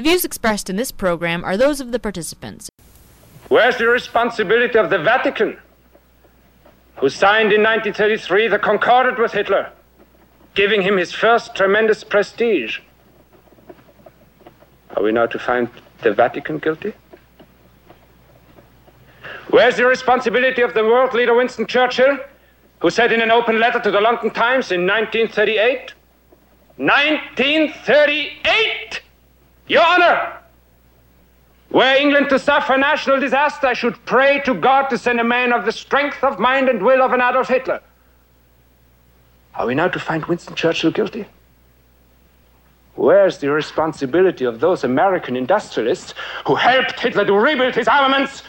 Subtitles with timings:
[0.00, 2.70] The views expressed in this program are those of the participants.
[3.48, 5.58] Where's the responsibility of the Vatican,
[6.96, 9.70] who signed in 1933 the Concordat with Hitler,
[10.54, 12.78] giving him his first tremendous prestige?
[14.96, 15.68] Are we now to find
[16.00, 16.94] the Vatican guilty?
[19.50, 22.16] Where's the responsibility of the world leader Winston Churchill,
[22.78, 25.92] who said in an open letter to the London Times in 1938,
[26.78, 29.02] 1938,
[29.70, 30.36] Your Honor,
[31.70, 35.52] were England to suffer national disaster, I should pray to God to send a man
[35.52, 37.80] of the strength of mind and will of an Adolf Hitler.
[39.54, 41.24] Are we now to find Winston Churchill guilty?
[42.96, 46.14] Where's the responsibility of those American industrialists
[46.48, 48.42] who helped Hitler to rebuild his armaments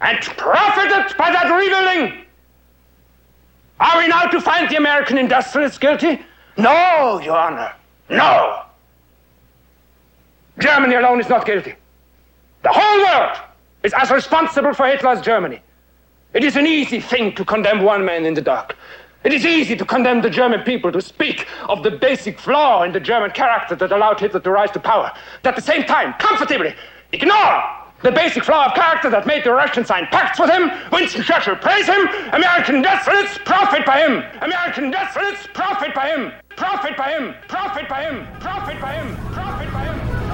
[0.00, 2.24] and profited by that rebuilding?
[3.80, 6.24] Are we now to find the American industrialists guilty?
[6.56, 7.72] No, Your Honor.
[8.08, 8.62] No.
[10.58, 11.74] Germany alone is not guilty.
[12.62, 13.38] The whole world
[13.82, 15.60] is as responsible for Hitler as Germany.
[16.34, 18.76] It is an easy thing to condemn one man in the dark.
[19.24, 22.92] It is easy to condemn the German people to speak of the basic flaw in
[22.92, 25.12] the German character that allowed Hitler to rise to power.
[25.42, 26.74] But at the same time, comfortably
[27.12, 27.62] ignore
[28.02, 30.70] the basic flaw of character that made the Russians sign pacts with him.
[30.90, 32.08] Winston Churchill praise him.
[32.32, 34.24] American industrialists profit by him.
[34.40, 36.32] American industrialists profit by him.
[36.56, 37.34] Profit by him.
[37.48, 38.26] Profit by him.
[38.40, 39.16] Profit by him.
[39.32, 40.31] Profit by him.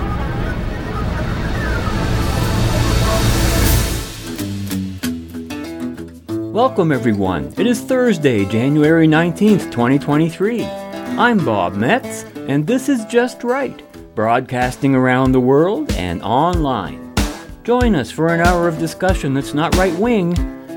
[6.59, 7.55] Welcome, everyone.
[7.57, 10.65] It is Thursday, January 19th, 2023.
[10.65, 13.81] I'm Bob Metz, and this is Just Right,
[14.17, 17.15] broadcasting around the world and online.
[17.63, 20.35] Join us for an hour of discussion that's not right wing,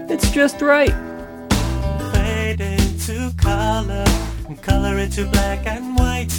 [0.08, 0.94] it's just right.
[2.14, 4.06] Fade into color,
[4.62, 6.32] color into black and white.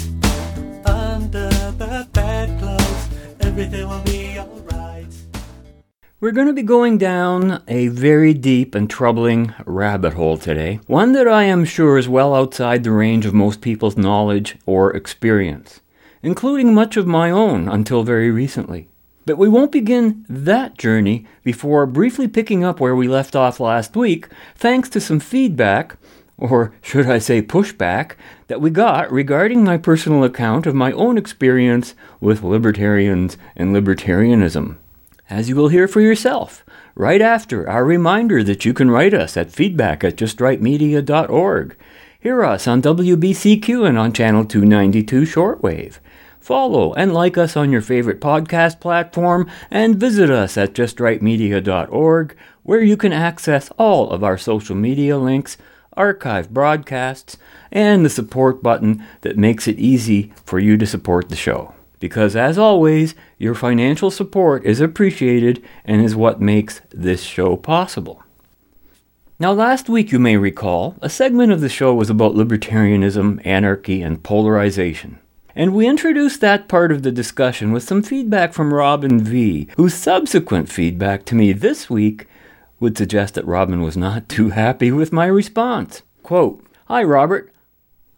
[0.85, 3.09] Under the bedclothes,
[3.41, 5.22] everything will be alright.
[6.23, 11.11] We're going to be going down a very deep and troubling rabbit hole today, one
[11.11, 15.81] that I am sure is well outside the range of most people's knowledge or experience,
[16.21, 18.87] including much of my own until very recently.
[19.25, 23.93] But we won't begin that journey before briefly picking up where we left off last
[23.97, 25.97] week, thanks to some feedback,
[26.37, 28.13] or should I say pushback,
[28.47, 34.77] that we got regarding my personal account of my own experience with libertarians and libertarianism
[35.29, 36.63] as you will hear for yourself
[36.95, 41.75] right after our reminder that you can write us at feedback at justrightmedia.org.
[42.19, 45.97] Hear us on WBCQ and on Channel 292 Shortwave.
[46.39, 52.81] Follow and like us on your favorite podcast platform and visit us at justrightmedia.org where
[52.81, 55.57] you can access all of our social media links,
[55.93, 57.37] archive broadcasts,
[57.71, 61.73] and the support button that makes it easy for you to support the show
[62.03, 68.21] because, as always, your financial support is appreciated and is what makes this show possible.
[69.39, 74.01] Now, last week, you may recall, a segment of the show was about libertarianism, anarchy,
[74.01, 75.17] and polarization.
[75.55, 79.93] And we introduced that part of the discussion with some feedback from Robin V., whose
[79.93, 82.27] subsequent feedback to me this week
[82.81, 86.01] would suggest that Robin was not too happy with my response.
[86.21, 87.53] Quote, Hi, Robert.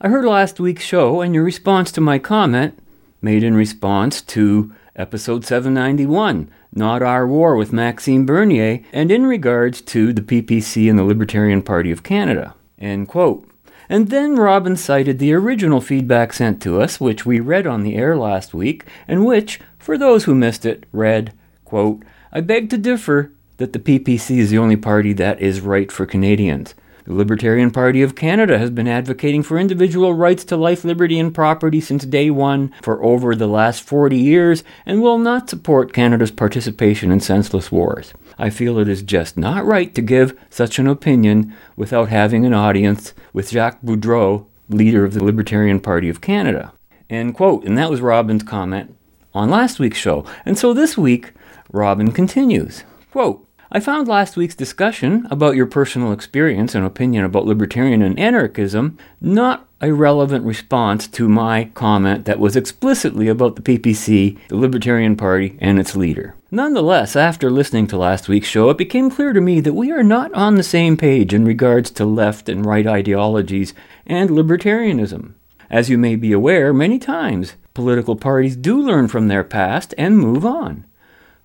[0.01, 2.79] I heard last week's show and your response to my comment
[3.25, 9.81] made in response to episode 791, Not Our War with Maxime Bernier, and in regards
[9.81, 12.53] to the PPC and the Libertarian Party of Canada.
[12.77, 13.49] End quote.
[13.89, 17.95] And then Robin cited the original feedback sent to us, which we read on the
[17.95, 21.33] air last week, and which, for those who missed it, read,
[21.65, 25.91] quote, I beg to differ that the PPC is the only party that is right
[25.91, 26.75] for Canadians.
[27.05, 31.31] The Libertarian Party of Canada has been advocating for individual rights to life, liberty, and
[31.31, 36.31] property since day one for over the last 40 years and will not support Canada's
[36.31, 38.11] participation in senseless wars.
[38.39, 42.55] I feel it is just not right to give such an opinion without having an
[42.55, 46.73] audience with Jacques Boudreau, leader of the Libertarian Party of Canada.
[47.07, 47.65] End quote.
[47.65, 48.97] And that was Robin's comment
[49.31, 50.25] on last week's show.
[50.43, 51.33] And so this week,
[51.71, 52.83] Robin continues.
[53.11, 53.44] Quote,
[53.75, 58.97] I found last week's discussion about your personal experience and opinion about libertarian and anarchism
[59.19, 65.17] not a relevant response to my comment that was explicitly about the PPC, the Libertarian
[65.17, 66.37] Party, and its leader.
[66.49, 70.03] Nonetheless, after listening to last week's show, it became clear to me that we are
[70.03, 73.73] not on the same page in regards to left and right ideologies
[74.05, 75.33] and libertarianism.
[75.69, 80.17] As you may be aware, many times political parties do learn from their past and
[80.17, 80.85] move on.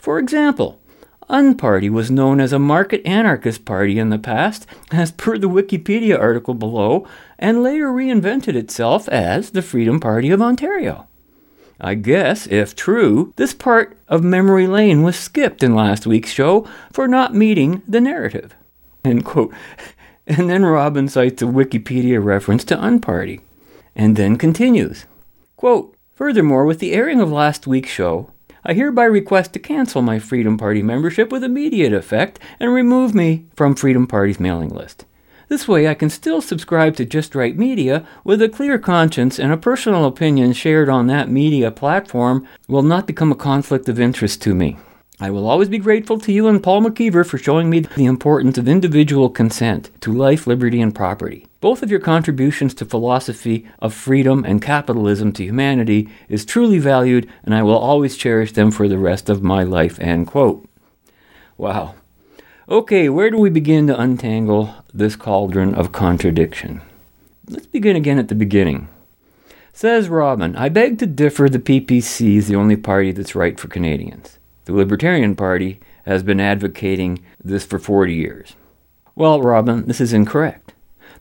[0.01, 0.80] For example,
[1.31, 6.19] Unparty was known as a market anarchist party in the past, as per the Wikipedia
[6.19, 7.07] article below,
[7.39, 11.07] and later reinvented itself as the Freedom Party of Ontario.
[11.81, 16.69] I guess, if true, this part of memory lane was skipped in last week's show
[16.93, 18.55] for not meeting the narrative.
[19.05, 19.55] End quote.
[20.27, 23.41] And then Robin cites a Wikipedia reference to Unparty,
[23.97, 25.07] and then continues.
[25.57, 28.31] Quote, Furthermore, with the airing of last week's show,
[28.65, 33.47] I hereby request to cancel my Freedom Party membership with immediate effect and remove me
[33.55, 35.07] from Freedom Party's mailing list.
[35.49, 39.53] This way, I can still subscribe to Just Right Media with a clear conscience and
[39.53, 44.41] a personal opinion shared on that media platform will not become a conflict of interest
[44.43, 44.77] to me.
[45.19, 48.59] I will always be grateful to you and Paul McKeever for showing me the importance
[48.59, 51.47] of individual consent to life, liberty, and property.
[51.61, 57.29] Both of your contributions to philosophy of freedom and capitalism to humanity is truly valued,
[57.45, 60.01] and I will always cherish them for the rest of my life.
[60.01, 60.67] End quote.
[61.59, 61.97] Wow.
[62.67, 66.81] Okay, where do we begin to untangle this cauldron of contradiction?
[67.47, 68.89] Let's begin again at the beginning.
[69.75, 73.69] Says Robin, I beg to differ, the PPC is the only party that's right for
[73.69, 74.39] Canadians.
[74.65, 78.55] The Libertarian Party has been advocating this for 40 years.
[79.15, 80.70] Well, Robin, this is incorrect.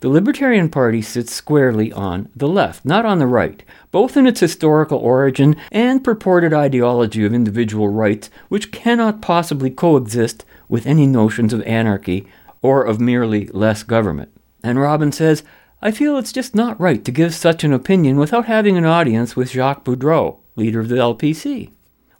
[0.02, 3.62] The Libertarian Party sits squarely on the left, not on the right,
[3.92, 10.46] both in its historical origin and purported ideology of individual rights, which cannot possibly coexist
[10.70, 12.26] with any notions of anarchy
[12.62, 14.32] or of merely less government.
[14.64, 15.44] And Robin says,
[15.82, 19.36] I feel it's just not right to give such an opinion without having an audience
[19.36, 21.72] with Jacques Boudreau, leader of the LPC.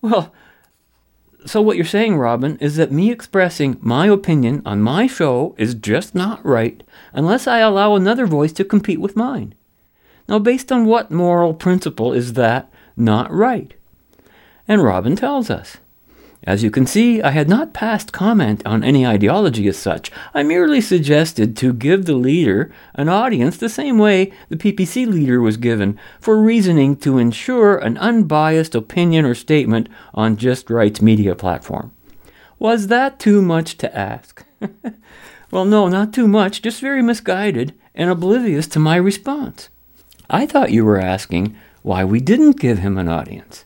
[0.02, 0.34] Well,
[1.46, 5.74] so, what you're saying, Robin, is that me expressing my opinion on my show is
[5.74, 6.84] just not right
[7.14, 9.56] unless I allow another voice to compete with mine.
[10.28, 13.74] Now, based on what moral principle is that not right?
[14.68, 15.78] And Robin tells us.
[16.44, 20.10] As you can see, I had not passed comment on any ideology as such.
[20.34, 25.42] I merely suggested to give the leader an audience the same way the PPC leader
[25.42, 31.36] was given, for reasoning to ensure an unbiased opinion or statement on Just Right's media
[31.36, 31.92] platform.
[32.58, 34.46] Was that too much to ask?
[35.52, 39.70] well, no, not too much, just very misguided and oblivious to my response.
[40.30, 43.66] I thought you were asking why we didn't give him an audience.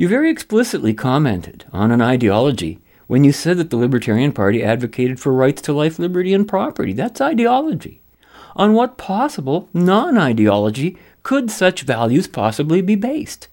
[0.00, 5.20] You very explicitly commented on an ideology when you said that the Libertarian Party advocated
[5.20, 6.94] for rights to life, liberty, and property.
[6.94, 8.00] That's ideology.
[8.56, 13.48] On what possible non ideology could such values possibly be based?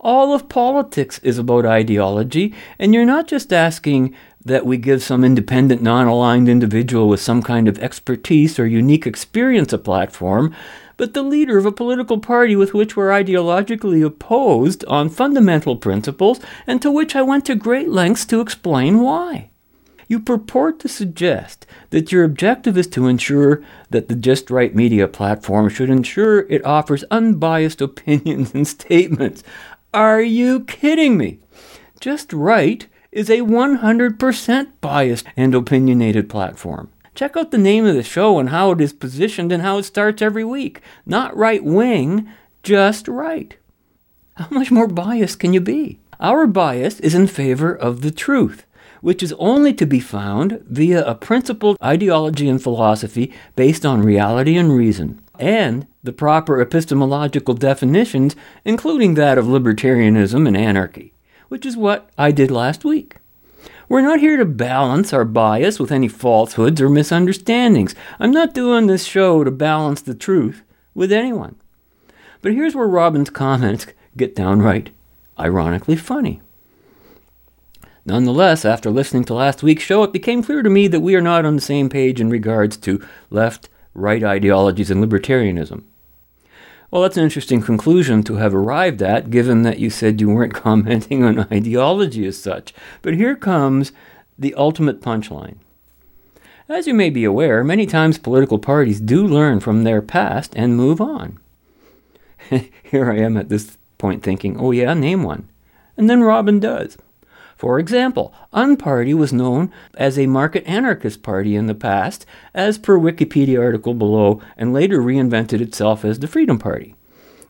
[0.00, 4.12] All of politics is about ideology, and you're not just asking
[4.44, 9.06] that we give some independent, non aligned individual with some kind of expertise or unique
[9.06, 10.52] experience a platform
[11.00, 16.40] but the leader of a political party with which we're ideologically opposed on fundamental principles,
[16.66, 19.48] and to which I went to great lengths to explain why.
[20.08, 25.08] You purport to suggest that your objective is to ensure that the Just Right media
[25.08, 29.42] platform should ensure it offers unbiased opinions and statements.
[29.94, 31.38] Are you kidding me?
[31.98, 36.90] Just Right is a 100% biased and opinionated platform.
[37.14, 39.82] Check out the name of the show and how it is positioned and how it
[39.84, 40.80] starts every week.
[41.04, 42.28] Not right wing,
[42.62, 43.56] just right.
[44.36, 45.98] How much more biased can you be?
[46.18, 48.64] Our bias is in favor of the truth,
[49.00, 54.56] which is only to be found via a principled ideology and philosophy based on reality
[54.56, 61.12] and reason, and the proper epistemological definitions, including that of libertarianism and anarchy,
[61.48, 63.16] which is what I did last week.
[63.90, 67.92] We're not here to balance our bias with any falsehoods or misunderstandings.
[68.20, 70.62] I'm not doing this show to balance the truth
[70.94, 71.56] with anyone.
[72.40, 74.90] But here's where Robin's comments get downright
[75.36, 76.40] ironically funny.
[78.06, 81.20] Nonetheless, after listening to last week's show, it became clear to me that we are
[81.20, 85.82] not on the same page in regards to left right ideologies and libertarianism.
[86.90, 90.54] Well, that's an interesting conclusion to have arrived at, given that you said you weren't
[90.66, 92.74] commenting on ideology as such.
[93.02, 93.92] But here comes
[94.38, 95.56] the ultimate punchline.
[96.68, 100.76] As you may be aware, many times political parties do learn from their past and
[100.76, 101.38] move on.
[102.82, 105.48] here I am at this point thinking, oh yeah, name one.
[105.96, 106.96] And then Robin does.
[107.60, 112.24] For example, Unparty was known as a market anarchist party in the past,
[112.54, 116.94] as per Wikipedia article below, and later reinvented itself as the Freedom Party.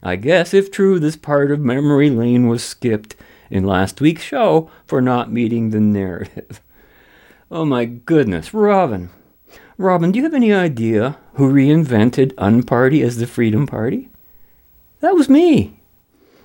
[0.03, 3.15] I guess, if true, this part of memory lane was skipped
[3.51, 6.61] in last week's show for not meeting the narrative.
[7.53, 9.11] oh my goodness, Robin.
[9.79, 14.09] Robin, do you have any idea who reinvented Unparty as the Freedom Party?
[14.99, 15.80] That was me.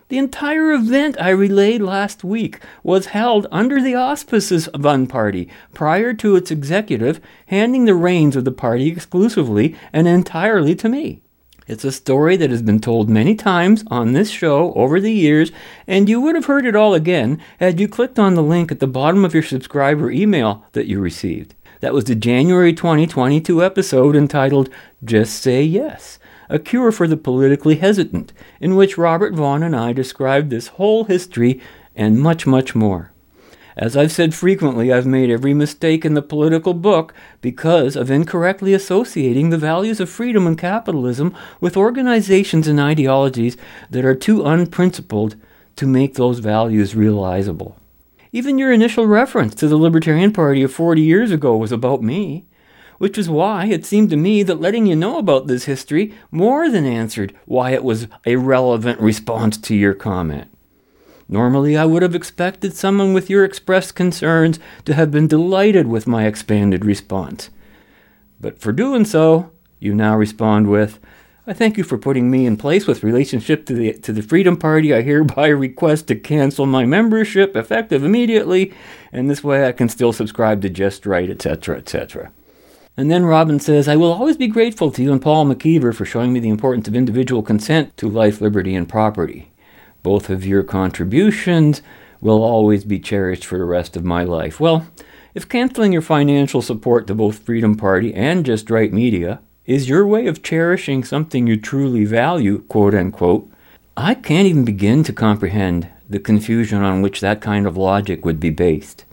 [0.07, 6.13] The entire event I relayed last week was held under the auspices of Unparty prior
[6.13, 11.21] to its executive handing the reins of the party exclusively and entirely to me.
[11.67, 15.51] It's a story that has been told many times on this show over the years,
[15.88, 18.79] and you would have heard it all again had you clicked on the link at
[18.79, 21.55] the bottom of your subscriber email that you received.
[21.79, 24.69] That was the January 2022 episode entitled
[25.03, 29.93] Just Say Yes A Cure for the Politically Hesitant, in which Robert Vaughn and I
[29.93, 31.59] described this whole history
[31.95, 33.11] and much, much more.
[33.77, 38.73] As I've said frequently, I've made every mistake in the political book because of incorrectly
[38.73, 43.57] associating the values of freedom and capitalism with organizations and ideologies
[43.89, 45.35] that are too unprincipled
[45.75, 47.77] to make those values realizable.
[48.31, 52.45] Even your initial reference to the Libertarian Party of 40 years ago was about me,
[52.97, 56.69] which is why it seemed to me that letting you know about this history more
[56.69, 60.49] than answered why it was a relevant response to your comment.
[61.27, 66.05] Normally, I would have expected someone with your expressed concerns to have been delighted with
[66.05, 67.49] my expanded response.
[68.39, 70.99] But for doing so, you now respond with,
[71.47, 74.57] I thank you for putting me in place with relationship to the to the Freedom
[74.57, 74.93] Party.
[74.93, 78.73] I hereby request to cancel my membership effective immediately,
[79.11, 82.31] and this way I can still subscribe to Just Right, etc., etc.
[82.97, 86.05] And then Robin says, I will always be grateful to you and Paul McKeever for
[86.05, 89.51] showing me the importance of individual consent to life, liberty, and property.
[90.01, 91.81] Both of your contributions
[92.21, 94.59] will always be cherished for the rest of my life.
[94.59, 94.87] Well,
[95.33, 100.07] if canceling your financial support to both Freedom Party and Just Right Media is your
[100.07, 103.51] way of cherishing something you truly value, quote unquote,
[103.97, 108.39] I can't even begin to comprehend the confusion on which that kind of logic would
[108.39, 109.04] be based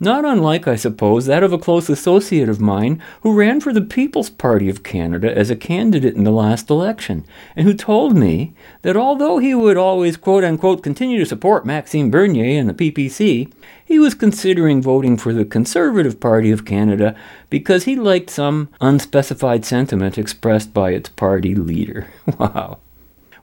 [0.00, 3.80] not unlike, I suppose, that of a close associate of mine who ran for the
[3.80, 7.24] People's Party of Canada as a candidate in the last election,
[7.56, 12.10] and who told me that although he would always quote unquote continue to support Maxime
[12.10, 13.52] Bernier and the PPC,
[13.84, 17.16] he was considering voting for the Conservative Party of Canada
[17.50, 22.06] because he liked some unspecified sentiment expressed by its party leader.
[22.38, 22.78] wow.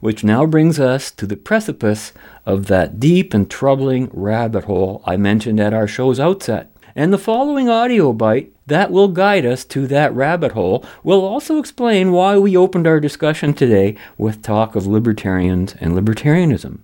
[0.00, 2.12] Which now brings us to the precipice
[2.44, 6.70] of that deep and troubling rabbit hole I mentioned at our show's outset.
[6.94, 11.58] And the following audio bite that will guide us to that rabbit hole will also
[11.58, 16.78] explain why we opened our discussion today with talk of libertarians and libertarianism.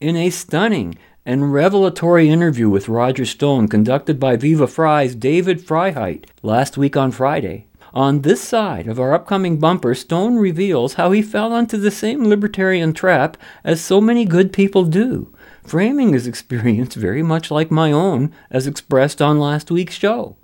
[0.00, 0.96] In a stunning
[1.26, 7.10] and revelatory interview with Roger Stone conducted by Viva Fry's David Freiheit last week on
[7.10, 11.90] Friday, on this side of our upcoming bumper, Stone reveals how he fell into the
[11.90, 15.32] same libertarian trap as so many good people do,
[15.64, 20.36] framing his experience very much like my own as expressed on last week's show.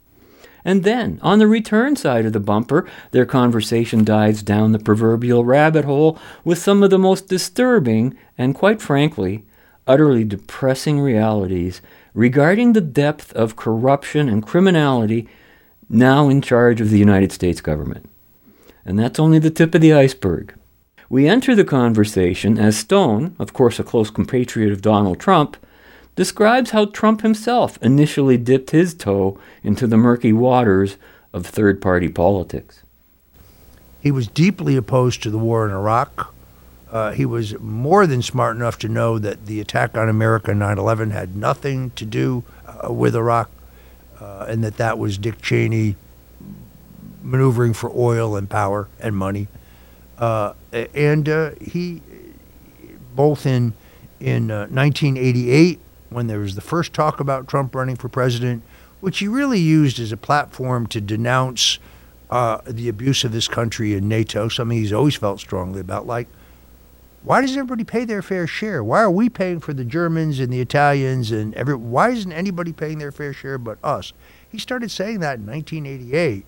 [0.65, 5.45] And then, on the return side of the bumper, their conversation dives down the proverbial
[5.45, 9.45] rabbit hole with some of the most disturbing and, quite frankly,
[9.87, 11.83] utterly depressing realities
[12.15, 15.29] regarding the depth of corruption and criminality
[15.89, 18.09] now in charge of the United States government.
[18.85, 20.55] And that's only the tip of the iceberg.
[21.09, 25.57] We enter the conversation as Stone, of course a close compatriot of Donald Trump,
[26.17, 30.97] describes how Trump himself initially dipped his toe into the murky waters
[31.33, 32.83] of third party politics.
[34.01, 36.35] He was deeply opposed to the war in Iraq.
[36.91, 40.79] Uh, he was more than smart enough to know that the attack on America 9
[40.79, 43.51] 11 had nothing to do uh, with Iraq
[44.25, 45.97] uh, and that that was Dick Cheney
[47.23, 49.49] maneuvering for oil and power and money.
[50.19, 50.55] Uh,
[50.95, 52.01] and uh, he,
[53.15, 53.75] both in
[54.21, 58.63] in 1988 uh, when there was the first talk about Trump running for president,
[59.01, 61.79] which he really used as a platform to denounce
[62.31, 66.29] uh, the abuse of this country in NATO, something he's always felt strongly about, like
[67.25, 68.85] why does everybody pay their fair share?
[68.85, 71.75] Why are we paying for the Germans and the Italians and every?
[71.75, 74.13] Why isn't anybody paying their fair share but us?
[74.49, 76.45] He started saying that in 1988.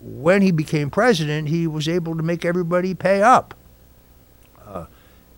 [0.00, 3.54] When he became president, he was able to make everybody pay up.
[4.64, 4.86] Uh,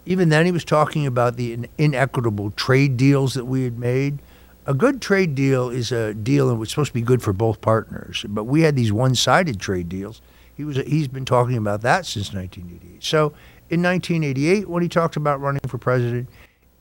[0.05, 4.19] even then, he was talking about the inequitable trade deals that we had made.
[4.67, 7.61] A good trade deal is a deal and it's supposed to be good for both
[7.61, 10.23] partners, but we had these one-sided trade deals.
[10.55, 13.03] He was he's been talking about that since 1988.
[13.03, 13.33] So
[13.75, 16.29] in 1988 when he talked about running for president,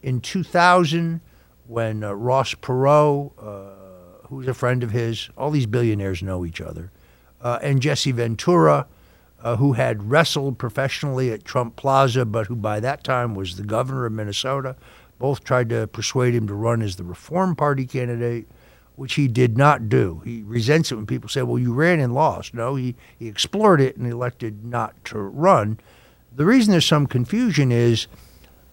[0.04, 1.22] in 2000
[1.68, 6.62] when uh, Ross Perot, uh, who's a friend of his, all these billionaires know each
[6.62, 6.92] other,
[7.42, 8.88] uh, and Jesse Ventura,
[9.42, 13.64] uh, who had wrestled professionally at Trump Plaza, but who by that time was the
[13.64, 14.76] governor of Minnesota,
[15.20, 18.48] both tried to persuade him to run as the Reform Party candidate,
[18.96, 20.22] which he did not do.
[20.24, 22.54] He resents it when people say, well, you ran and lost.
[22.54, 25.80] No, he, he explored it and elected not to run.
[26.36, 28.08] The reason there's some confusion is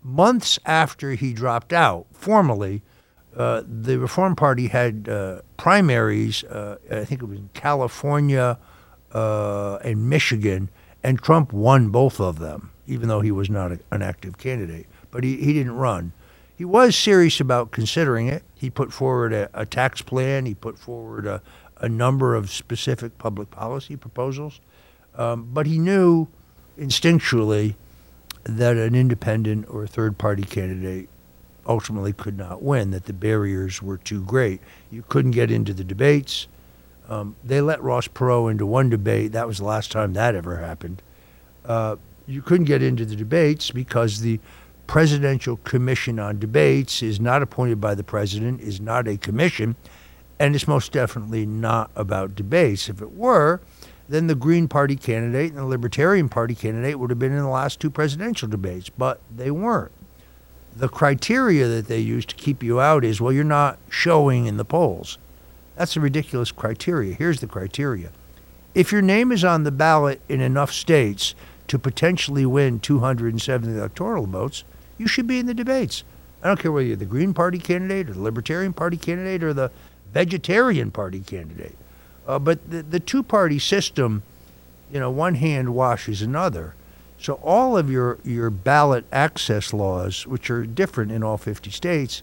[0.02, 2.82] months after he dropped out formally,
[3.36, 8.58] uh, the Reform Party had uh, primaries, uh, I think it was in California
[9.12, 10.70] uh, and Michigan,
[11.02, 14.86] and Trump won both of them, even though he was not a, an active candidate.
[15.10, 16.12] But he, he didn't run.
[16.56, 18.42] He was serious about considering it.
[18.54, 20.46] He put forward a, a tax plan.
[20.46, 21.42] He put forward a,
[21.78, 24.60] a number of specific public policy proposals.
[25.14, 26.28] Um, but he knew
[26.78, 27.74] instinctually
[28.44, 31.08] that an independent or third party candidate
[31.66, 34.60] ultimately could not win, that the barriers were too great.
[34.90, 36.48] You couldn't get into the debates.
[37.08, 39.32] Um, they let Ross Perot into one debate.
[39.32, 41.02] That was the last time that ever happened.
[41.64, 41.96] Uh,
[42.26, 44.40] you couldn't get into the debates because the
[44.86, 49.76] Presidential Commission on Debates is not appointed by the president, is not a commission,
[50.38, 52.88] and it's most definitely not about debates.
[52.88, 53.60] If it were,
[54.10, 57.48] then the Green Party candidate and the Libertarian Party candidate would have been in the
[57.48, 59.92] last two presidential debates, but they weren't.
[60.74, 64.56] The criteria that they use to keep you out is well, you're not showing in
[64.56, 65.16] the polls.
[65.76, 67.14] That's a ridiculous criteria.
[67.14, 68.10] Here's the criteria
[68.74, 71.34] if your name is on the ballot in enough states
[71.68, 74.64] to potentially win 270 electoral votes,
[74.98, 76.04] you should be in the debates.
[76.42, 79.52] I don't care whether you're the Green Party candidate or the Libertarian Party candidate or
[79.52, 79.70] the
[80.12, 81.76] Vegetarian Party candidate.
[82.30, 84.22] Uh, but the, the two party system,
[84.92, 86.76] you know, one hand washes another.
[87.18, 92.22] So all of your, your ballot access laws, which are different in all 50 states,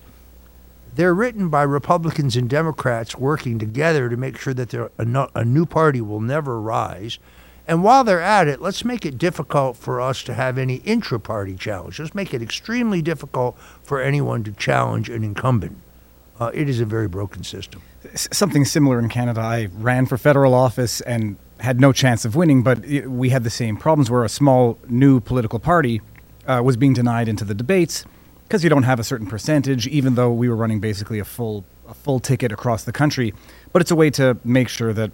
[0.96, 5.66] they're written by Republicans and Democrats working together to make sure that there, a, new
[5.66, 7.20] party will never rise.
[7.68, 11.20] And while they're at it, let's make it difficult for us to have any intra
[11.20, 12.00] party challenge.
[12.00, 15.78] Let's make it extremely difficult for anyone to challenge an incumbent.
[16.40, 17.82] Uh, it is a very broken system.
[18.16, 19.42] Something similar in Canada.
[19.42, 23.44] I ran for federal office and had no chance of winning, but it, we had
[23.44, 26.02] the same problems where a small new political party
[26.46, 28.06] uh, was being denied into the debates
[28.44, 31.66] because you don't have a certain percentage, even though we were running basically a full
[31.88, 33.34] a full ticket across the country.
[33.72, 35.12] But it's a way to make sure that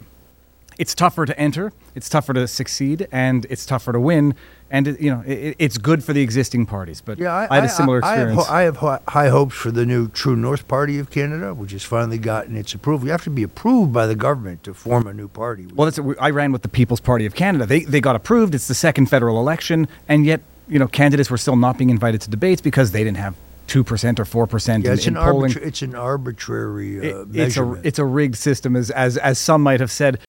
[0.77, 4.35] it's tougher to enter, it's tougher to succeed, and it's tougher to win.
[4.71, 6.99] And it, you know, it, it's good for the existing parties.
[6.99, 8.47] But Yeah, I, I had a similar I, I have, experience.
[8.47, 11.73] ho- I have hi- high hopes for the new True North Party of Canada, which
[11.73, 13.05] has finally gotten its approval.
[13.05, 15.67] You have to be approved by the government to form a new party.
[15.75, 17.65] Well, that's I ran with the People's Party of Canada.
[17.67, 18.55] They they got approved.
[18.55, 22.21] It's the second federal election, and yet you know candidates were still not being invited
[22.21, 23.35] to debates because they didn't have
[23.67, 25.51] two percent or four percent yeah, in, it's in an, polling.
[25.51, 29.37] arbitra- it's an arbitrary uh, It- it's a it's a rigged system, as as as
[29.37, 30.19] some might have said.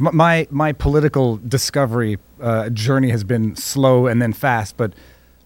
[0.00, 4.92] My my political discovery uh, journey has been slow and then fast, but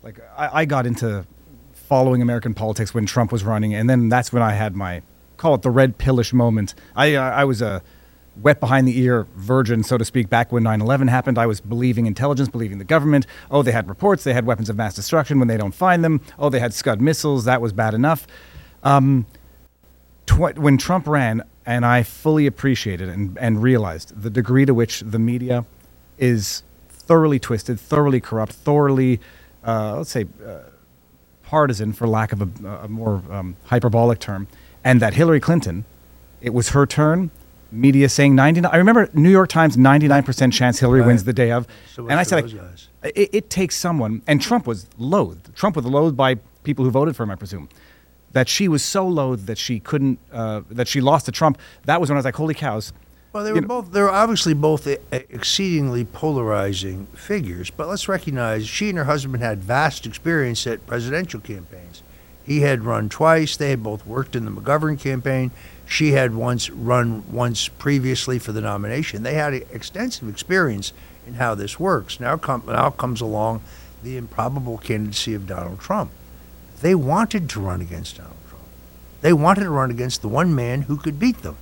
[0.02, 1.26] like I, I got into
[1.74, 5.02] following American politics when Trump was running, and then that's when I had my
[5.36, 6.74] call it the red pillish moment.
[6.96, 7.82] I uh, I was a
[8.40, 11.36] wet behind the ear virgin, so to speak, back when 9/11 happened.
[11.36, 13.26] I was believing intelligence, believing the government.
[13.50, 15.38] Oh, they had reports, they had weapons of mass destruction.
[15.38, 17.44] When they don't find them, oh, they had Scud missiles.
[17.44, 18.26] That was bad enough.
[18.82, 19.26] Um,
[20.24, 25.00] tw- when Trump ran, and I fully appreciated and, and realized the degree to which
[25.00, 25.66] the media
[26.16, 29.20] is thoroughly twisted, thoroughly corrupt, thoroughly,
[29.66, 30.60] uh, let's say, uh,
[31.42, 34.48] partisan, for lack of a, a more um, hyperbolic term,
[34.82, 35.84] and that Hillary Clinton,
[36.40, 37.30] it was her turn.
[37.70, 38.72] Media saying 99.
[38.72, 41.08] I remember New York Times 99% chance Hillary Right.
[41.08, 41.66] wins the day of.
[41.92, 42.88] So and I said, guys.
[43.02, 45.54] it, it takes someone, and Trump was loathed.
[45.54, 47.68] Trump was loathed by people who voted for him, I presume.
[48.32, 51.58] That she was so loathed that she couldn't, uh, that she lost to Trump.
[51.86, 52.92] That was when I was like, holy cows.
[53.32, 53.92] Well, they you were know- both.
[53.92, 57.70] They were obviously both exceedingly polarizing figures.
[57.70, 62.02] But let's recognize she and her husband had vast experience at presidential campaigns.
[62.44, 63.56] He had run twice.
[63.56, 65.50] They had both worked in the McGovern campaign.
[65.86, 69.22] She had once run once previously for the nomination.
[69.22, 70.92] They had extensive experience
[71.26, 72.20] in how this works.
[72.20, 73.62] Now, come, now comes along
[74.02, 76.10] the improbable candidacy of Donald Trump.
[76.80, 78.64] They wanted to run against Donald Trump.
[79.20, 81.56] They wanted to run against the one man who could beat them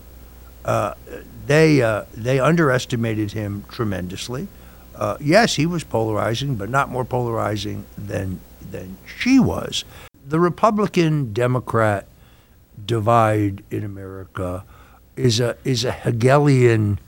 [1.47, 4.49] they uh, they underestimated him tremendously.
[4.95, 9.85] Uh, yes, he was polarizing, but not more polarizing than than she was.
[10.27, 12.07] The Republican Democrat
[12.85, 14.65] divide in America
[15.17, 16.99] is a is a Hegelian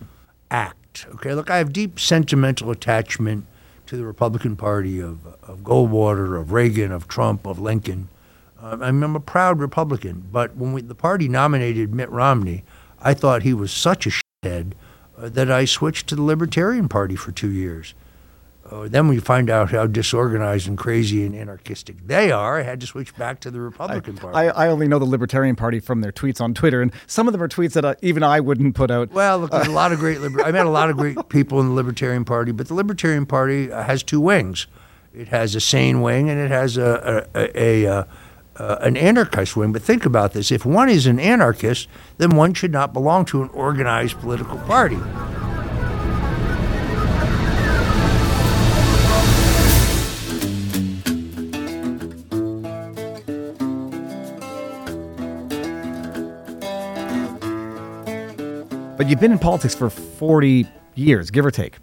[0.50, 1.06] act.
[1.14, 3.46] Okay, look, I have deep sentimental attachment
[3.88, 8.08] to the Republican Party of of Goldwater, of Reagan, of Trump, of Lincoln.
[8.60, 12.64] Um, I'm, a proud Republican, but when we, the party nominated Mitt Romney,
[13.00, 14.72] I thought he was such a shithead
[15.16, 17.94] uh, that I switched to the Libertarian Party for two years.
[18.70, 22.58] Uh, then we find out how disorganized and crazy and anarchistic they are.
[22.58, 24.36] I had to switch back to the Republican Party.
[24.36, 27.32] I, I only know the Libertarian Party from their tweets on Twitter, and some of
[27.32, 29.10] them are tweets that uh, even I wouldn't put out.
[29.10, 30.20] Well, look, there's a lot of great.
[30.20, 33.24] Liber- I met a lot of great people in the Libertarian Party, but the Libertarian
[33.24, 34.66] Party uh, has two wings.
[35.14, 38.04] It has a sane wing and it has a, a, a, a uh,
[38.56, 39.72] uh, an anarchist wing.
[39.72, 43.42] But think about this: if one is an anarchist, then one should not belong to
[43.42, 44.98] an organized political party.
[58.98, 61.76] But you've been in politics for 40 years, give or take.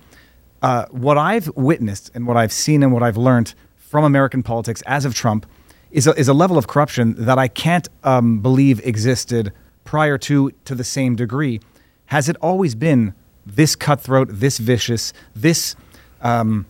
[0.61, 4.83] Uh, what I've witnessed and what I've seen and what I've learned from American politics
[4.85, 5.45] as of Trump
[5.91, 9.53] is a, is a level of corruption that I can't um, believe existed
[9.85, 11.61] prior to to the same degree.
[12.07, 13.13] Has it always been
[13.45, 15.77] this cutthroat, this vicious, this
[16.21, 16.65] um,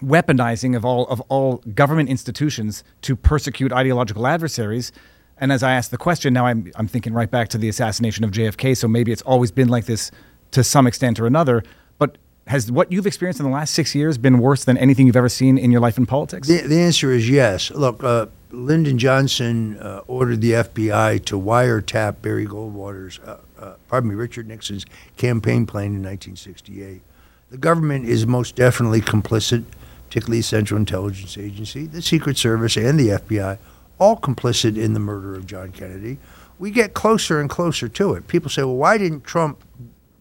[0.00, 4.92] weaponizing of all of all government institutions to persecute ideological adversaries?
[5.40, 8.24] And as I ask the question, now I'm I'm thinking right back to the assassination
[8.24, 8.76] of JFK.
[8.76, 10.10] So maybe it's always been like this
[10.52, 11.64] to some extent or another.
[11.98, 15.16] But has what you've experienced in the last six years been worse than anything you've
[15.16, 16.46] ever seen in your life in politics?
[16.46, 17.70] The, the answer is yes.
[17.70, 24.10] Look, uh, Lyndon Johnson uh, ordered the FBI to wiretap Barry Goldwater's, uh, uh, pardon
[24.10, 24.84] me, Richard Nixon's
[25.16, 27.02] campaign plan in 1968.
[27.50, 29.64] The government is most definitely complicit,
[30.08, 33.58] particularly the Central Intelligence Agency, the Secret Service, and the FBI,
[34.00, 36.18] all complicit in the murder of John Kennedy.
[36.58, 38.26] We get closer and closer to it.
[38.26, 39.62] People say, well, why didn't Trump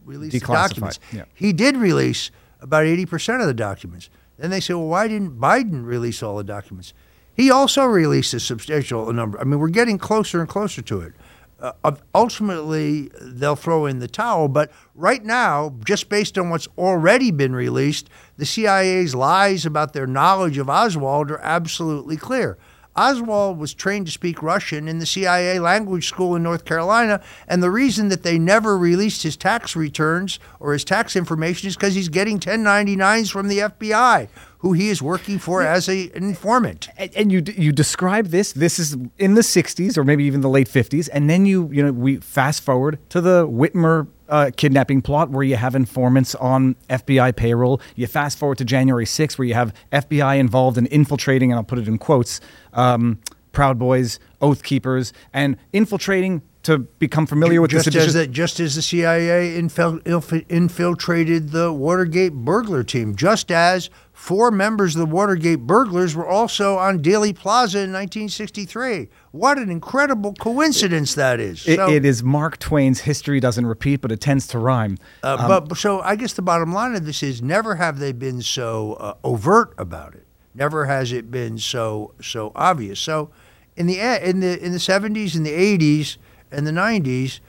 [0.05, 0.99] release the documents?
[1.11, 1.25] yeah.
[1.33, 2.29] He did release
[2.61, 4.09] about 80% of the documents.
[4.37, 6.93] Then they say, well, why didn't Biden release all the documents?
[7.33, 9.39] He also released a substantial number.
[9.39, 11.13] I mean, we're getting closer and closer to it.
[11.61, 17.31] Uh, ultimately, they'll throw in the towel, but right now, just based on what's already
[17.31, 22.57] been released, the CIA's lies about their knowledge of Oswald are absolutely clear.
[22.99, 27.63] Oswald was trained to speak Russian in the CIA language school in North Carolina, and
[27.63, 31.95] the reason that they never released his tax returns or his tax information is because
[31.95, 36.89] he's getting 1099s from the FBI, who he is working for as a, an informant.
[36.97, 38.51] and, you you describe this.
[38.51, 41.81] This is in the '60s or maybe even the late '50s, and then you you
[41.81, 46.75] know we fast forward to the Whitmer uh, kidnapping plot where you have informants on
[46.89, 47.81] FBI payroll.
[47.95, 51.63] You fast forward to January 6th where you have FBI involved in infiltrating, and I'll
[51.63, 52.39] put it in quotes,
[52.73, 53.19] um,
[53.51, 58.59] Proud Boys, Oath Keepers, and infiltrating to become familiar with just the as the, just
[58.59, 63.89] as the CIA infil- infiltrated the Watergate burglar team, just as
[64.19, 69.07] four members of the Watergate burglars were also on Dealey Plaza in 1963.
[69.31, 71.65] What an incredible coincidence that is!
[71.65, 75.59] It- So- it is Mark Twain's "History doesn't repeat, but it tends to rhyme." Uh,
[75.61, 78.93] but so I guess the bottom line of this is never have they been so
[78.99, 80.27] uh, overt about it.
[80.53, 82.99] Never has it been so so obvious.
[82.99, 83.29] So
[83.77, 86.17] in the e- in the in the seventies and the eighties
[86.51, 87.39] and the nineties,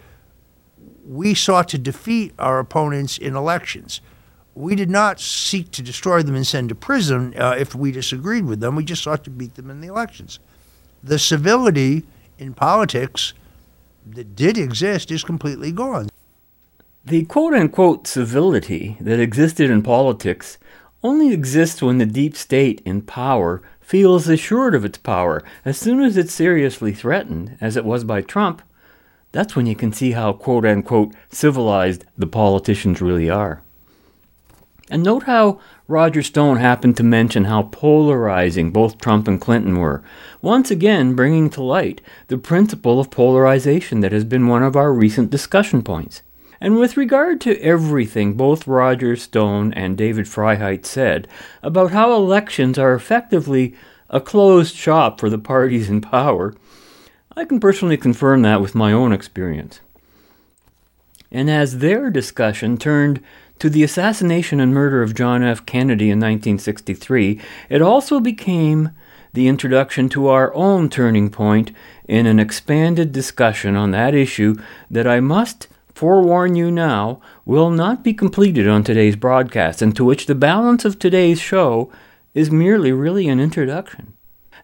[1.04, 4.00] we sought to defeat our opponents in elections.
[4.54, 8.46] We did not seek to destroy them and send to prison uh, if we disagreed
[8.46, 8.76] with them.
[8.76, 10.38] We just sought to beat them in the elections.
[11.02, 12.04] The civility
[12.38, 13.32] in politics
[14.06, 16.08] that did exist is completely gone.
[17.04, 20.58] The quote unquote civility that existed in politics
[21.02, 25.42] only exists when the deep state in power feels assured of its power.
[25.64, 28.62] As soon as it's seriously threatened, as it was by Trump,
[29.32, 33.62] that's when you can see how quote unquote civilized the politicians really are.
[34.90, 40.02] And note how Roger Stone happened to mention how polarizing both Trump and Clinton were,
[40.42, 44.92] once again bringing to light the principle of polarization that has been one of our
[44.92, 46.22] recent discussion points.
[46.60, 51.28] And with regard to everything both Roger Stone and David Freiheit said
[51.62, 53.74] about how elections are effectively
[54.10, 56.52] a closed shop for the parties in power,
[57.36, 59.80] I can personally confirm that with my own experience.
[61.30, 63.22] And as their discussion turned
[63.60, 65.64] to the assassination and murder of John F.
[65.66, 68.90] Kennedy in 1963, it also became
[69.32, 71.70] the introduction to our own turning point
[72.08, 74.56] in an expanded discussion on that issue
[74.90, 80.04] that I must forewarn you now will not be completed on today's broadcast, and to
[80.04, 81.92] which the balance of today's show
[82.32, 84.14] is merely really an introduction.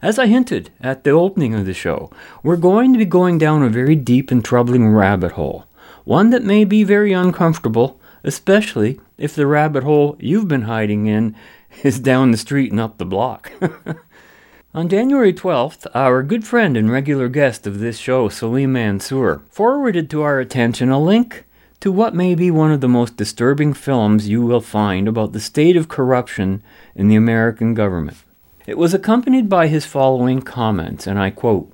[0.01, 3.63] As I hinted at the opening of the show, we're going to be going down
[3.63, 5.65] a very deep and troubling rabbit hole,
[6.03, 11.35] one that may be very uncomfortable, especially if the rabbit hole you've been hiding in
[11.83, 13.51] is down the street and up the block.
[14.73, 20.09] On January 12th, our good friend and regular guest of this show, Salim Mansur, forwarded
[20.09, 21.45] to our attention a link
[21.79, 25.39] to what may be one of the most disturbing films you will find about the
[25.39, 26.61] state of corruption
[26.95, 28.17] in the American government.
[28.67, 31.71] It was accompanied by his following comments, and I quote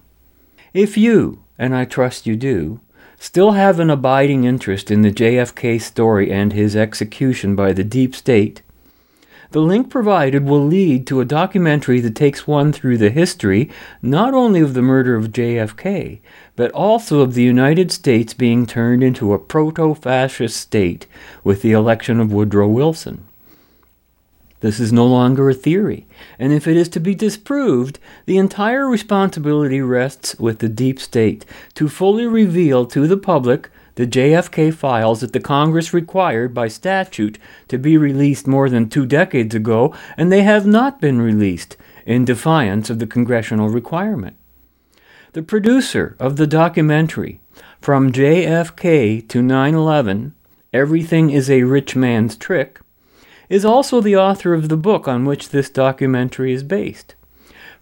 [0.73, 2.79] If you, and I trust you do,
[3.23, 8.13] still have an abiding interest in the JFK story and his execution by the deep
[8.13, 8.61] state,
[9.51, 13.69] the link provided will lead to a documentary that takes one through the history
[14.01, 16.19] not only of the murder of JFK,
[16.57, 21.07] but also of the United States being turned into a proto fascist state
[21.45, 23.25] with the election of Woodrow Wilson.
[24.63, 26.07] This is no longer a theory,
[26.39, 31.45] and if it is to be disproved, the entire responsibility rests with the deep state
[31.73, 37.37] to fully reveal to the public the JFK files that the Congress required by statute
[37.67, 42.23] to be released more than two decades ago, and they have not been released in
[42.23, 44.37] defiance of the congressional requirement.
[45.33, 47.41] The producer of the documentary,
[47.81, 50.33] From JFK to 9 11
[50.71, 52.79] Everything is a Rich Man's Trick,
[53.53, 57.13] is also the author of the book on which this documentary is based.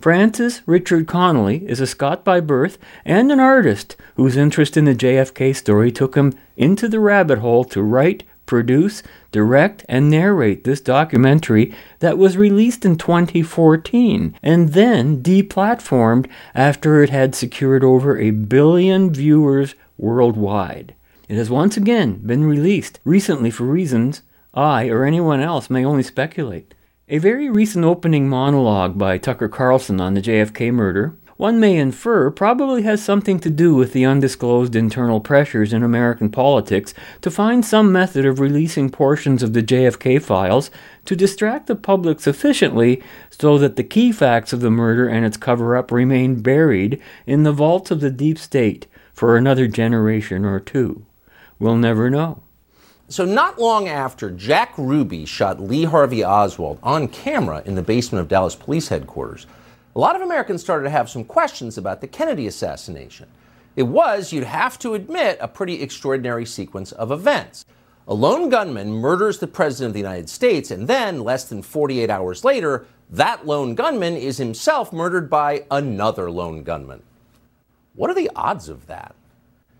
[0.02, 4.94] Francis Richard Connolly is a Scot by birth and an artist whose interest in the
[4.94, 10.82] JFK story took him into the rabbit hole to write, produce, direct, and narrate this
[10.82, 18.32] documentary that was released in 2014 and then deplatformed after it had secured over a
[18.32, 20.94] billion viewers worldwide.
[21.30, 24.22] It has once again been released recently for reasons
[24.54, 26.74] I or anyone else may only speculate.
[27.08, 32.30] A very recent opening monologue by Tucker Carlson on the JFK murder, one may infer,
[32.30, 37.66] probably has something to do with the undisclosed internal pressures in American politics to find
[37.66, 40.70] some method of releasing portions of the JFK files
[41.06, 45.38] to distract the public sufficiently so that the key facts of the murder and its
[45.38, 50.60] cover up remain buried in the vaults of the deep state for another generation or
[50.60, 51.06] two.
[51.58, 52.44] We'll never know.
[53.12, 58.22] So, not long after Jack Ruby shot Lee Harvey Oswald on camera in the basement
[58.22, 59.48] of Dallas Police Headquarters,
[59.94, 63.28] a lot of Americans started to have some questions about the Kennedy assassination.
[63.76, 67.66] It was, you'd have to admit, a pretty extraordinary sequence of events.
[68.08, 72.10] A lone gunman murders the President of the United States, and then, less than 48
[72.10, 77.04] hours later, that lone gunman is himself murdered by another lone gunman.
[77.94, 79.16] What are the odds of that?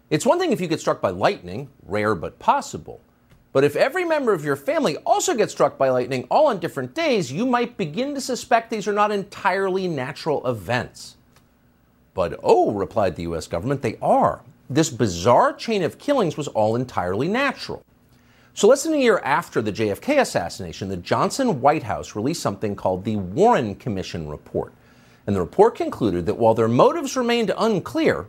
[0.10, 3.00] It's one thing if you get struck by lightning, rare but possible.
[3.54, 6.94] But if every member of your family also gets struck by lightning all on different
[6.96, 11.18] days, you might begin to suspect these are not entirely natural events.
[12.14, 14.42] But oh, replied the US government, they are.
[14.70, 17.84] This bizarre chain of killings was all entirely natural.
[18.54, 22.76] So, less than a year after the JFK assassination, the Johnson White House released something
[22.76, 24.74] called the Warren Commission Report.
[25.26, 28.28] And the report concluded that while their motives remained unclear,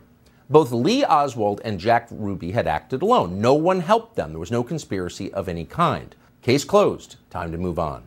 [0.53, 3.41] both Lee Oswald and Jack Ruby had acted alone.
[3.41, 4.29] No one helped them.
[4.29, 6.15] There was no conspiracy of any kind.
[6.43, 7.15] Case closed.
[7.31, 8.03] Time to move on.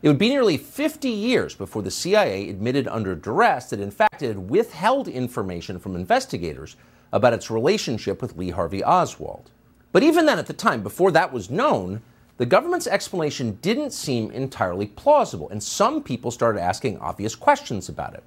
[0.00, 4.22] It would be nearly 50 years before the CIA admitted under duress that, in fact,
[4.22, 6.74] it had withheld information from investigators
[7.12, 9.50] about its relationship with Lee Harvey Oswald.
[9.92, 12.00] But even then, at the time, before that was known,
[12.38, 18.14] the government's explanation didn't seem entirely plausible, and some people started asking obvious questions about
[18.14, 18.24] it.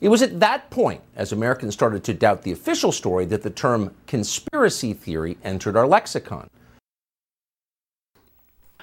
[0.00, 3.50] It was at that point, as Americans started to doubt the official story, that the
[3.50, 6.48] term conspiracy theory entered our lexicon.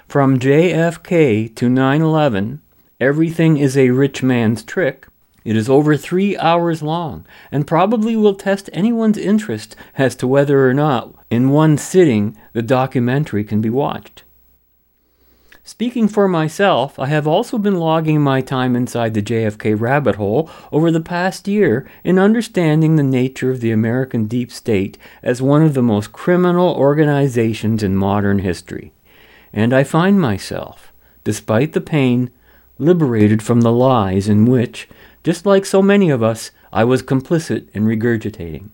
[0.07, 2.61] From JFK to 9 11,
[2.99, 5.07] Everything is a Rich Man's Trick.
[5.43, 10.67] It is over three hours long and probably will test anyone's interest as to whether
[10.67, 14.23] or not, in one sitting, the documentary can be watched.
[15.67, 20.47] Speaking for myself, I have also been logging my time inside the JFK rabbit hole
[20.71, 25.63] over the past year in understanding the nature of the American deep state as one
[25.63, 28.93] of the most criminal organizations in modern history.
[29.51, 32.29] And I find myself, despite the pain,
[32.77, 34.87] liberated from the lies in which,
[35.23, 38.69] just like so many of us, I was complicit in regurgitating.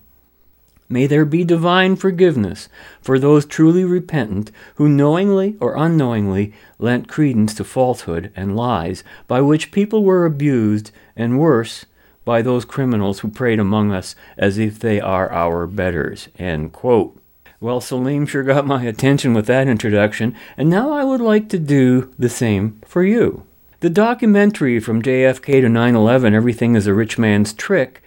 [0.92, 2.68] May there be divine forgiveness
[3.00, 9.40] for those truly repentant who knowingly or unknowingly lent credence to falsehood and lies by
[9.40, 11.86] which people were abused, and worse,
[12.26, 16.28] by those criminals who preyed among us as if they are our betters.
[16.38, 21.58] Well, Salim sure got my attention with that introduction, and now I would like to
[21.58, 23.46] do the same for you.
[23.80, 28.01] The documentary from JFK to 9 11, Everything is a Rich Man's Trick,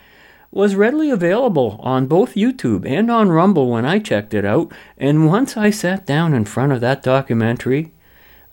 [0.56, 5.28] was readily available on both YouTube and on Rumble when I checked it out, and
[5.28, 7.92] once I sat down in front of that documentary,